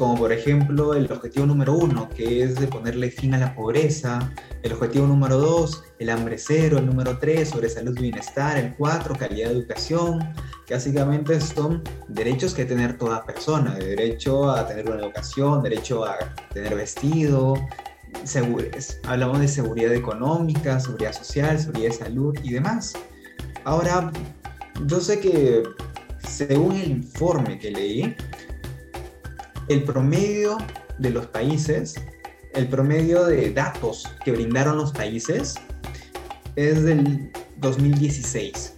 [0.00, 4.32] como por ejemplo el objetivo número uno, que es de ponerle fin a la pobreza,
[4.62, 8.74] el objetivo número dos, el hambre cero, el número tres, sobre salud y bienestar, el
[8.76, 10.26] cuatro, calidad de educación,
[10.66, 16.16] que básicamente son derechos que tener toda persona, derecho a tener una educación, derecho a
[16.54, 17.56] tener vestido,
[19.04, 22.94] hablamos de seguridad económica, seguridad social, seguridad de salud y demás.
[23.64, 24.10] Ahora,
[24.86, 25.62] yo sé que
[26.26, 28.16] según el informe que leí,
[29.70, 30.58] el promedio
[30.98, 31.94] de los países,
[32.54, 35.54] el promedio de datos que brindaron los países
[36.56, 38.74] es del 2016.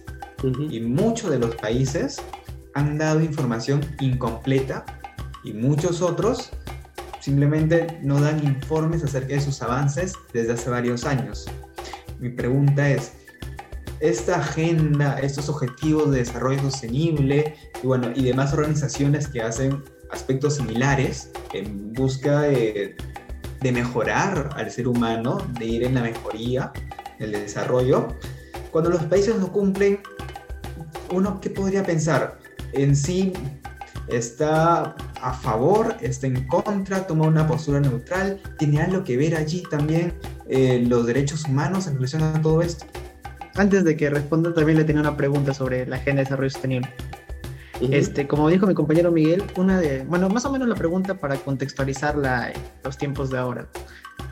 [0.69, 2.21] Y muchos de los países
[2.75, 4.85] han dado información incompleta
[5.43, 6.51] y muchos otros
[7.21, 11.47] simplemente no dan informes acerca de sus avances desde hace varios años.
[12.19, 13.13] Mi pregunta es,
[13.99, 19.81] esta agenda, estos objetivos de desarrollo sostenible y, bueno, y demás organizaciones que hacen
[20.13, 22.95] aspectos similares en busca de,
[23.61, 26.71] de mejorar al ser humano, de ir en la mejoría,
[27.19, 28.15] el desarrollo,
[28.71, 29.99] cuando los países no cumplen,
[31.11, 32.39] uno qué podría pensar?
[32.73, 33.33] En sí
[34.07, 39.63] está a favor, está en contra, toma una postura neutral, tiene algo que ver allí
[39.69, 40.13] también
[40.49, 42.85] eh, los derechos humanos en relación a todo esto.
[43.55, 46.89] Antes de que responda, también le tenía una pregunta sobre la Agenda de Desarrollo Sostenible.
[47.91, 51.35] Este, como dijo mi compañero Miguel, una de, bueno, más o menos la pregunta para
[51.35, 53.67] contextualizarla en los tiempos de ahora.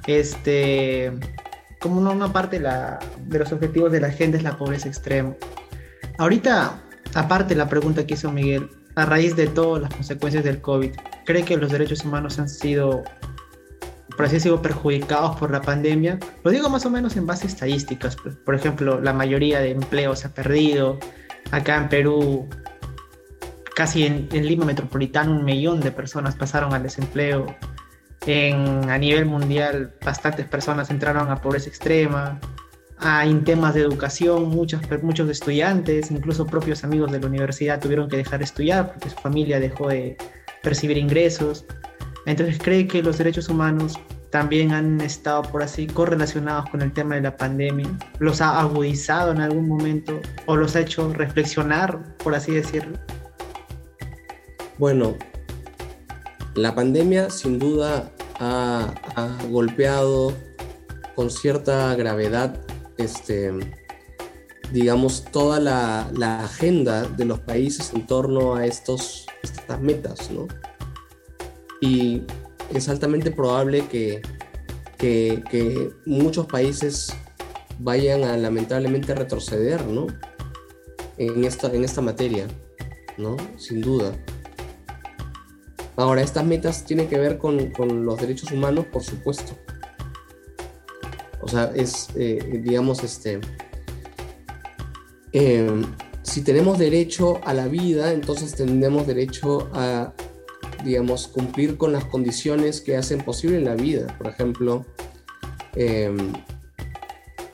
[0.08, 1.12] Este,
[1.80, 5.36] como una, parte de, la, de los objetivos de la agenda es la pobreza extrema.
[6.18, 6.80] Ahorita,
[7.16, 10.92] aparte la pregunta que hizo Miguel, a raíz de todas las consecuencias del COVID,
[11.26, 13.04] ¿cree que los derechos humanos han sido,
[14.16, 16.20] por así decirlo, perjudicados por la pandemia?
[16.44, 18.16] Lo digo más o menos en base a estadísticas.
[18.22, 18.36] Pues.
[18.36, 21.00] Por ejemplo, la mayoría de empleos se ha perdido.
[21.52, 22.48] Acá en Perú,
[23.76, 27.46] casi en, Lima Metropolitana, un millón de personas pasaron al desempleo.
[28.28, 32.40] En, a nivel mundial, bastantes personas entraron a pobreza extrema
[33.24, 38.18] en temas de educación, muchos, muchos estudiantes, incluso propios amigos de la universidad tuvieron que
[38.18, 40.18] dejar de estudiar porque su familia dejó de
[40.62, 41.66] percibir ingresos.
[42.28, 44.00] Entonces cree que los derechos humanos
[44.30, 47.88] también han estado por así correlacionados con el tema de la pandemia,
[48.20, 52.98] los ha agudizado en algún momento o los ha hecho reflexionar, por así decirlo.
[54.82, 55.16] Bueno,
[56.56, 58.92] la pandemia sin duda ha,
[59.52, 60.34] golpeado
[61.14, 62.60] con cierta gravedad
[62.98, 63.52] este,
[64.74, 70.48] digamos, toda la, agenda de los países en torno a estos, estas metas, ¿no?
[71.80, 72.24] Y
[72.74, 74.24] es altamente probable que,
[74.98, 77.14] que, muchos países
[77.78, 80.08] vayan a lamentablemente retroceder, ¿no?
[81.20, 82.48] En esta, en esta materia,
[83.20, 83.38] ¿no?
[83.58, 84.12] Sin duda.
[86.02, 89.54] Ahora, estas metas tienen que ver con, con los derechos humanos, por supuesto.
[91.42, 93.40] O sea, es, eh, digamos, este,
[95.32, 95.84] em,
[96.24, 100.14] si tenemos derecho a la vida, entonces tenemos derecho a,
[100.84, 104.16] digamos, cumplir con las condiciones que hacen posible la vida.
[104.18, 104.86] Por ejemplo,
[105.76, 106.34] em,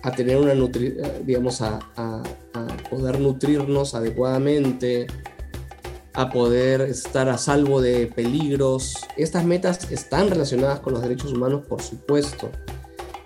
[0.04, 0.96] a tener una nutri
[1.26, 2.24] digamos, a, a,
[2.90, 5.08] poder nutrirnos adecuadamente,
[6.18, 8.96] a poder estar a salvo de peligros.
[9.18, 12.50] Estas metas están relacionadas con los derechos humanos, por supuesto.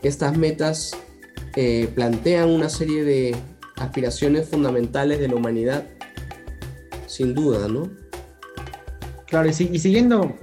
[0.02, 0.92] Estas metas
[1.56, 3.34] eh, plantean una serie de
[3.78, 5.86] aspiraciones fundamentales de la humanidad,
[7.08, 7.90] sin duda, ¿no?
[9.28, 10.36] Claro, y, siguiendo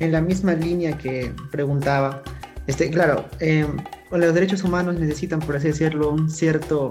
[0.00, 2.22] en la misma línea que preguntaba,
[2.66, 3.66] este, claro, eh,
[4.10, 6.90] los derechos humanos necesitan, por así decirlo, un cierto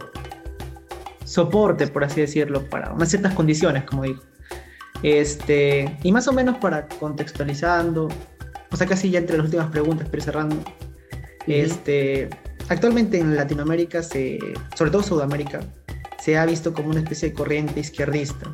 [1.26, 4.24] soporte, por así decirlo, para unas ciertas condiciones, como digo.
[5.04, 8.10] Este, y más o menos para contextualizando,
[8.72, 10.58] o sea, casi ya entre las últimas preguntas, pero cerrando,
[11.48, 12.30] este,
[12.68, 14.40] actualmente en Latinoamérica, se,
[14.76, 15.62] sobre todo Sudamérica,
[16.20, 18.54] se ha visto como una especie de corriente izquierdista,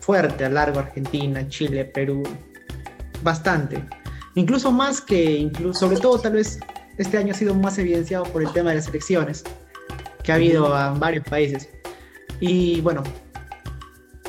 [0.00, 2.22] fuerte a largo Argentina, Chile, Perú,
[3.22, 3.82] bastante.
[4.34, 6.60] Incluso más que, incluso, sobre todo tal vez
[6.98, 9.44] este año ha sido más evidenciado por el tema de las elecciones
[10.22, 11.68] que ha habido en varios países.
[12.40, 13.02] Y bueno,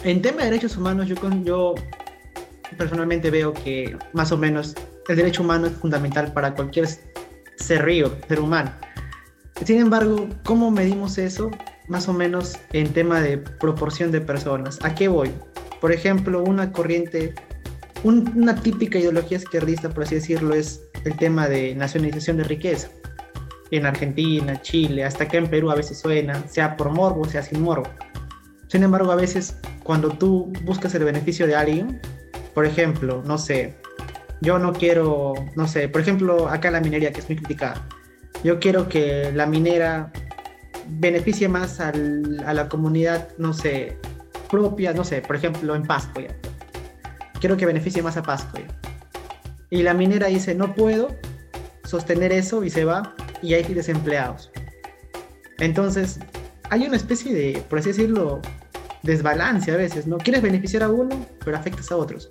[0.07, 1.75] en tema de derechos humanos, yo, yo
[2.77, 4.73] personalmente veo que más o menos
[5.09, 6.87] el derecho humano es fundamental para cualquier
[7.57, 8.71] ser río, ser humano.
[9.65, 11.51] Sin embargo, ¿cómo medimos eso?
[11.89, 14.79] Más o menos en tema de proporción de personas.
[14.81, 15.29] ¿A qué voy?
[15.81, 17.35] Por ejemplo, una corriente,
[18.03, 22.89] una típica ideología izquierdista, por así decirlo, es el tema de nacionalización de riqueza.
[23.71, 27.61] En Argentina, Chile, hasta acá en Perú a veces suena, sea por morbo, sea sin
[27.61, 27.89] morbo.
[28.67, 32.01] Sin embargo, a veces cuando tú buscas el beneficio de alguien,
[32.53, 33.75] por ejemplo, no sé,
[34.41, 37.87] yo no quiero, no sé, por ejemplo, acá la minería que es muy criticada.
[38.43, 40.11] Yo quiero que la minera
[40.87, 43.97] beneficie más a la comunidad, no sé,
[44.49, 46.35] propia, no sé, por ejemplo, en Pasco ya.
[47.39, 48.57] Quiero que beneficie más a Pasco
[49.69, 51.15] Y la minera dice, no puedo
[51.83, 54.51] sostener eso y se va y hay desempleados.
[55.59, 56.19] Entonces,
[56.69, 58.41] hay una especie de, por así decirlo,
[59.03, 60.17] desbalance a veces, ¿no?
[60.17, 62.29] Quieres beneficiar a uno, pero afectas a otros.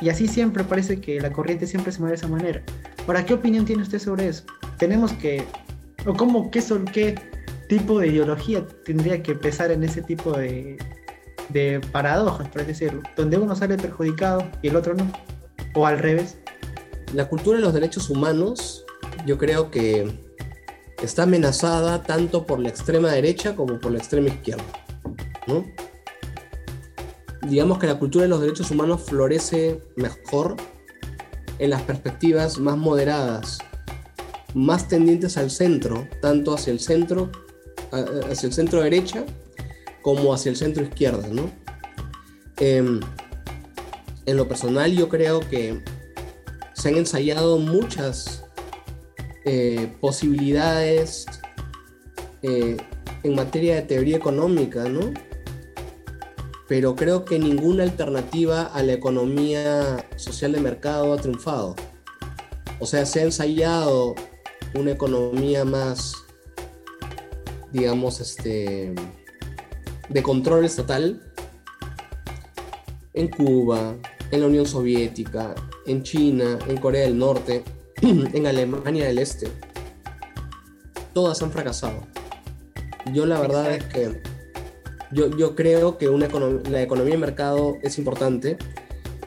[0.00, 2.62] Y así siempre parece que la corriente siempre se mueve de esa manera.
[3.06, 4.44] Ahora, ¿qué opinión tiene usted sobre eso?
[4.78, 5.44] Tenemos que,
[6.06, 7.14] o cómo, qué son, qué
[7.68, 10.78] tipo de ideología tendría que pesar en ese tipo de,
[11.48, 15.10] de paradojas, por así decirlo, donde uno sale perjudicado y el otro no,
[15.74, 16.38] o al revés.
[17.12, 18.84] La cultura de los derechos humanos,
[19.26, 20.12] yo creo que
[21.04, 24.64] está amenazada tanto por la extrema derecha como por la extrema izquierda.
[27.42, 30.56] Digamos que la cultura de los derechos humanos florece mejor
[31.58, 33.58] en las perspectivas más moderadas,
[34.54, 37.30] más tendientes al centro, tanto hacia el centro,
[38.30, 39.24] hacia el centro derecha
[40.02, 41.28] como hacia el centro izquierda.
[42.56, 43.00] Em,
[44.26, 45.82] en lo personal yo creo que
[46.72, 48.43] se han ensayado muchas
[49.44, 51.26] eh, posibilidades
[52.42, 52.76] eh,
[53.22, 55.12] en materia de teoría económica, ¿no?
[56.66, 61.76] Pero creo que ninguna alternativa a la economía social de mercado ha triunfado.
[62.80, 64.14] O sea, se ha ensayado
[64.74, 66.14] una economía más,
[67.70, 68.94] digamos, este,
[70.08, 71.22] de control estatal
[73.12, 73.94] en Cuba,
[74.30, 75.54] en la Unión Soviética,
[75.86, 77.62] en China, en Corea del Norte,
[78.34, 79.48] en Alemania del Este.
[81.14, 82.06] Todas han fracasado.
[83.12, 84.20] Yo la verdad es que
[85.10, 86.28] yo, yo creo que una
[86.68, 88.58] la economía de mercado es importante.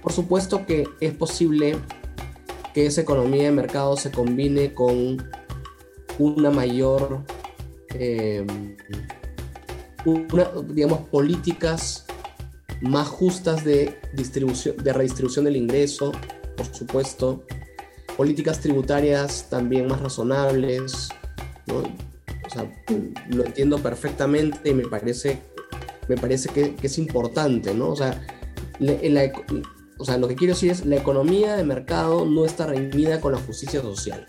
[0.01, 1.77] Por supuesto que es posible
[2.73, 5.27] que esa economía de mercado se combine con
[6.19, 7.23] una mayor,
[7.95, 8.45] eh,
[10.69, 12.05] digamos, políticas
[12.81, 16.11] más justas de, distribución, de redistribución del ingreso,
[16.55, 17.43] por supuesto,
[18.17, 21.09] políticas tributarias también más razonables,
[21.67, 21.83] ¿no?
[22.45, 22.69] O sea,
[23.29, 25.39] lo entiendo perfectamente y me parece,
[26.07, 27.89] me parece que, es importante, ¿no?
[27.89, 28.19] O sea,
[29.99, 33.33] o sea, lo que quiero decir es, la economía de mercado no está reñida con
[33.33, 34.25] la justicia social.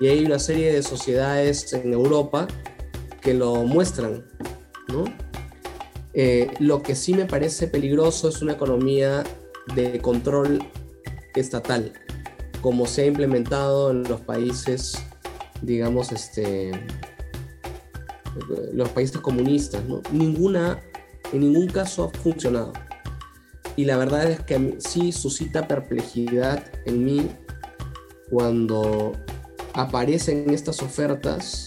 [0.00, 2.46] Y hay una serie de sociedades en Europa
[3.20, 4.24] que lo muestran,
[4.88, 5.04] ¿no?
[6.12, 9.24] Eh, lo que sí me parece peligroso es una economía
[9.74, 10.62] de control
[11.34, 11.92] estatal,
[12.64, 14.94] como se ha implementado en los países,
[15.60, 16.72] digamos, este,
[18.72, 19.82] los países comunistas.
[20.10, 20.80] Ninguna,
[21.34, 22.72] en ningún caso ha funcionado.
[23.76, 27.28] Y la verdad es que sí suscita perplejidad en mí
[28.30, 29.12] cuando
[29.74, 31.66] aparecen estas ofertas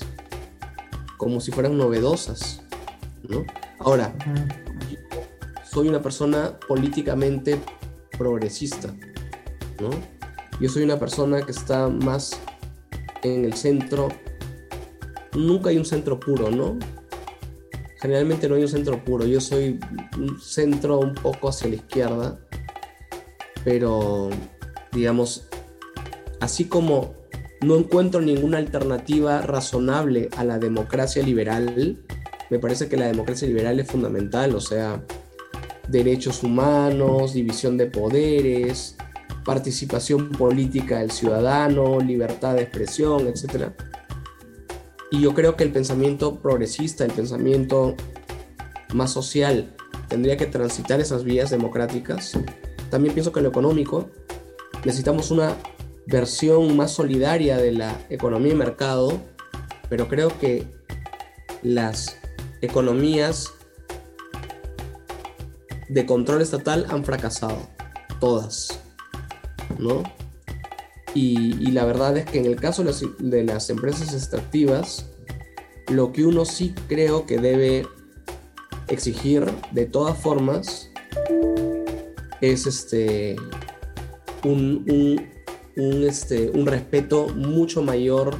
[1.17, 2.63] como si fueran novedosas,
[3.29, 3.45] ¿no?
[3.77, 4.15] Ahora,
[5.63, 7.61] soy una persona políticamente
[8.17, 8.95] progresista,
[9.79, 10.16] ¿no?
[10.59, 12.39] Yo soy una persona que está más
[13.23, 14.09] en el centro.
[15.33, 16.77] Nunca hay un centro puro, ¿no?
[17.99, 19.25] Generalmente no hay un centro puro.
[19.25, 19.79] Yo soy
[20.17, 22.39] un centro un poco hacia la izquierda.
[23.63, 24.29] Pero,
[24.91, 25.47] digamos,
[26.39, 27.15] así como
[27.61, 31.97] no encuentro ninguna alternativa razonable a la democracia liberal,
[32.49, 35.03] me parece que la democracia liberal es fundamental, o sea,
[35.87, 38.96] derechos humanos, división de poderes,
[39.47, 43.71] participación política del ciudadano, libertad de expresión, etc.
[45.09, 47.95] Y yo creo que el pensamiento progresista, el pensamiento
[48.93, 49.73] más social,
[50.09, 52.37] tendría que transitar esas vías democráticas.
[52.91, 54.09] También pienso que en lo económico
[54.83, 55.55] necesitamos una
[56.07, 59.21] versión más solidaria de la economía de mercado,
[59.87, 60.67] pero creo que
[61.63, 62.17] las
[62.59, 63.53] economías
[65.87, 67.59] de control estatal han fracasado,
[68.19, 68.81] todas,
[69.79, 70.03] ¿no?
[71.13, 75.05] Y, la verdad es que en el caso de las, empresas extractivas,
[75.87, 77.87] lo que uno sí creo que debe
[78.87, 80.91] exigir de todas formas
[82.41, 83.35] es este
[84.43, 84.85] un,
[85.75, 88.35] un, este, un respeto mucho mayor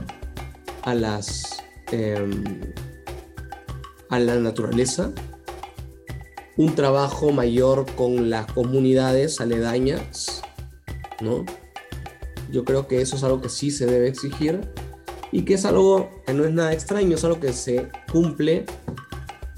[0.84, 2.44] a las em,
[4.10, 5.12] a la naturaleza
[6.58, 10.42] un trabajo mayor con las comunidades aledañas,
[11.22, 11.46] ¿no?
[12.52, 14.62] Yo creo que eso es algo que sí se debe exigir
[15.32, 18.66] y que es algo que no es nada extraño, es algo que se cumple,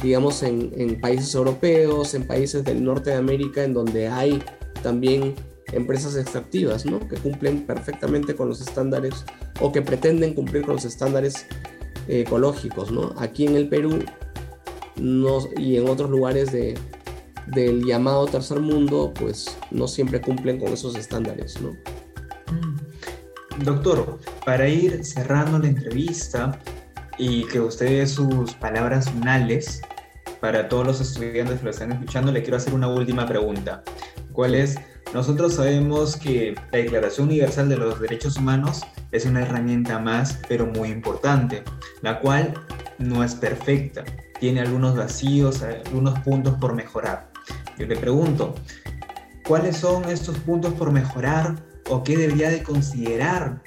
[0.01, 4.41] digamos, en, en países europeos, en países del norte de América, en donde hay
[4.81, 5.35] también
[5.73, 6.99] empresas extractivas, ¿no?
[7.07, 9.25] Que cumplen perfectamente con los estándares
[9.61, 11.45] o que pretenden cumplir con los estándares
[12.07, 13.13] eh, ecológicos, ¿no?
[13.17, 13.99] Aquí en el Perú
[15.57, 16.77] y en otros lugares de,
[17.53, 21.71] del llamado tercer mundo, pues no siempre cumplen con esos estándares, ¿no?
[22.51, 23.63] Mm.
[23.63, 26.59] Doctor, para ir cerrando la entrevista
[27.17, 29.81] y que usted sus palabras finales
[30.39, 33.83] para todos los estudiantes que lo están escuchando, le quiero hacer una última pregunta.
[34.31, 34.77] ¿Cuál es?
[35.13, 38.81] Nosotros sabemos que la Declaración Universal de los Derechos Humanos
[39.11, 41.63] es una herramienta más, pero muy importante,
[42.01, 42.53] la cual
[42.99, 44.05] no es perfecta
[44.39, 47.29] tiene algunos vacíos, algunos puntos por mejorar.
[47.79, 48.55] Yo le pregunto,
[49.47, 51.55] ¿cuáles son estos puntos por mejorar
[51.89, 53.63] o qué debería de considerar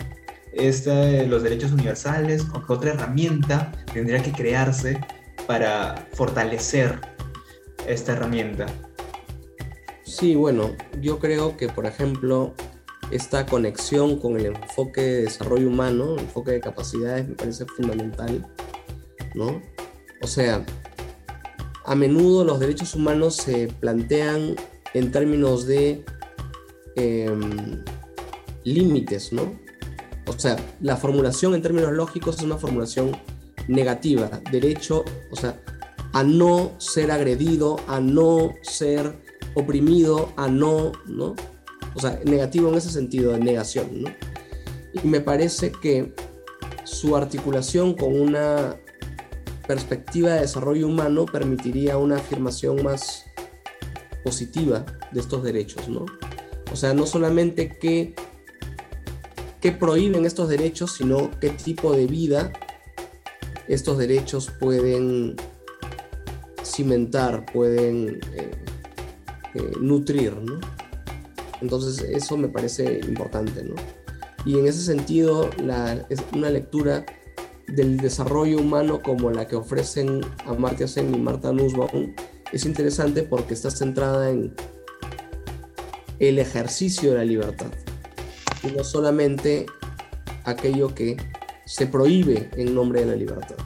[0.54, 5.00] los derechos universales o qué otra herramienta tendría que crearse
[5.46, 7.00] para fortalecer
[7.88, 8.66] esta herramienta?
[10.04, 12.52] Sí, bueno, yo creo que, por ejemplo,
[13.10, 18.46] esta conexión con el enfoque de desarrollo humano, el enfoque de capacidades, me parece fundamental,
[19.34, 19.62] ¿no?
[20.20, 20.64] O sea,
[21.84, 24.56] a menudo los derechos humanos se plantean
[24.94, 26.04] en términos de
[26.96, 27.82] em,
[28.64, 29.58] límites, ¿no?
[30.26, 33.16] O sea, la formulación en términos lógicos es una formulación
[33.68, 35.60] negativa, derecho, o sea,
[36.12, 39.20] a no ser agredido, a no ser
[39.54, 41.34] oprimido, a no, ¿no?
[41.94, 44.10] O sea, negativo en ese sentido, de negación, ¿no?
[44.92, 46.14] Y me parece que
[46.84, 48.76] su articulación con una
[49.72, 53.24] perspectiva de desarrollo humano permitiría una afirmación más
[54.22, 56.04] positiva de estos derechos, ¿no?
[56.70, 58.14] O sea, no solamente que,
[59.62, 62.52] que prohíben estos derechos, sino qué tipo de vida
[63.66, 65.36] estos derechos pueden
[66.62, 68.50] cimentar, pueden eh,
[69.54, 70.60] eh, nutrir, ¿no?
[71.62, 73.76] Entonces eso me parece importante, ¿no?
[74.44, 75.48] Y en ese sentido,
[76.10, 77.06] es una lectura
[77.72, 82.14] del desarrollo humano como la que ofrecen Amartya Sen y Marta Nussbaum
[82.52, 84.54] es interesante porque está centrada en
[86.18, 87.72] el ejercicio de la libertad
[88.62, 89.66] y no solamente
[90.44, 91.16] aquello que
[91.64, 93.56] se prohíbe en nombre de la libertad.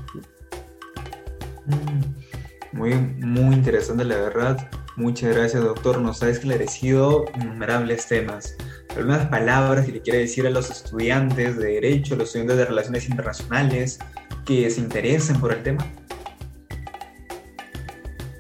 [1.66, 4.70] Mm, muy, muy interesante la verdad.
[4.96, 8.56] Muchas gracias doctor, nos ha esclarecido innumerables temas
[8.96, 13.08] algunas palabras que le quiere decir a los estudiantes de Derecho, los estudiantes de Relaciones
[13.08, 13.98] Internacionales
[14.44, 15.86] que se interesen por el tema?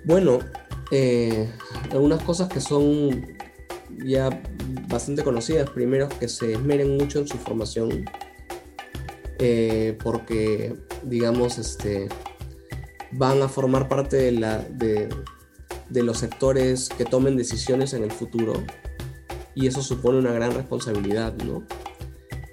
[0.04, 0.38] Bueno,
[0.90, 1.48] eh,
[1.90, 3.26] algunas cosas que son
[4.04, 4.30] ya
[4.88, 5.68] bastante conocidas.
[5.70, 8.04] Primero, que se esmeren mucho en su formación,
[9.38, 12.08] eh, porque, digamos, este,
[13.12, 18.54] van a formar parte de los sectores que tomen decisiones en el futuro
[19.56, 21.64] y eso supone una gran responsabilidad, ¿no?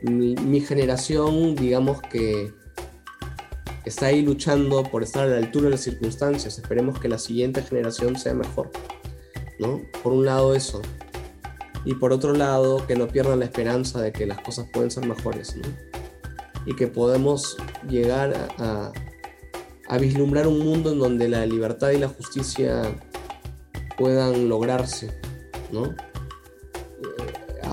[0.02, 2.54] Mi, generación, digamos que
[3.86, 6.58] está ahí luchando por estar a la altura de las circunstancias.
[6.58, 8.72] Esperemos que la siguiente generación sea mejor,
[9.60, 9.82] ¿no?
[10.02, 10.82] Por un lado eso.
[11.84, 15.06] Y por otro lado, que no pierdan la esperanza de que las cosas pueden ser
[15.06, 15.68] mejores, ¿no?
[16.66, 17.58] Y que podemos
[17.90, 18.94] llegar a,
[19.90, 22.96] a vislumbrar un mundo en donde la libertad y la justicia
[23.98, 25.12] puedan lograrse,
[25.70, 25.94] ¿no?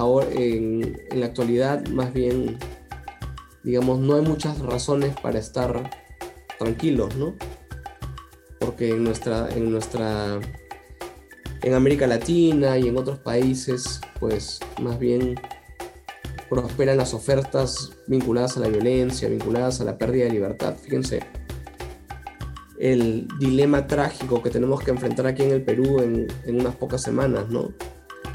[0.00, 2.58] Ahora en, la actualidad más bien,
[3.62, 5.90] digamos, no hay muchas razones para estar
[6.58, 7.34] tranquilos, ¿no?
[8.58, 10.40] Porque en nuestra, en nuestra,
[11.62, 15.34] en América Latina y en otros países, pues más bien
[16.48, 20.76] prosperan las ofertas vinculadas a la violencia, vinculadas a la pérdida de libertad.
[20.82, 21.20] Fíjense,
[22.78, 27.50] el dilema trágico que tenemos que enfrentar aquí en el Perú en, unas pocas semanas,
[27.50, 27.72] ¿no?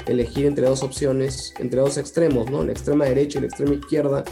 [0.06, 2.62] Elegir entre dos opciones, entre dos extremos, ¿no?
[2.64, 4.24] La extrema derecha y la extrema izquierda,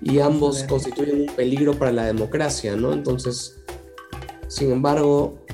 [0.00, 2.92] y ambos constituyen un peligro para la democracia, ¿no?
[2.92, 3.58] Entonces,
[4.46, 5.44] sin embargo,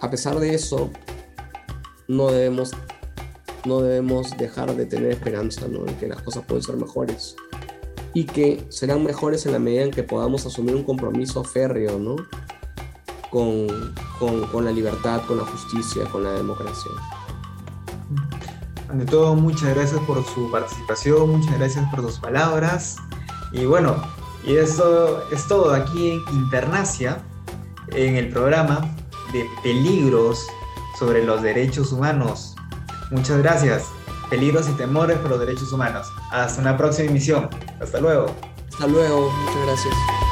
[0.00, 0.90] a pesar de eso,
[2.08, 2.72] no debemos,
[3.64, 5.86] no debemos dejar de tener esperanza, ¿no?
[5.86, 7.36] En que las cosas pueden ser mejores
[8.14, 12.16] y que serán mejores en la medida en que podamos asumir un compromiso férreo, ¿no?
[13.30, 16.90] Con, con, con la libertad, con la justicia, con la democracia.
[18.88, 22.96] Ante todo, muchas gracias por su participación, muchas gracias por sus palabras.
[23.52, 23.96] Y bueno,
[24.44, 27.18] y eso es todo aquí en Internacia,
[27.88, 28.80] en el programa
[29.32, 30.46] de peligros
[30.98, 32.56] sobre los derechos humanos.
[33.10, 33.84] Muchas gracias.
[34.30, 36.06] Peligros y temores por los derechos humanos.
[36.30, 37.48] Hasta una próxima emisión.
[37.80, 38.26] Hasta luego.
[38.70, 39.30] Hasta luego.
[39.30, 40.27] Muchas gracias.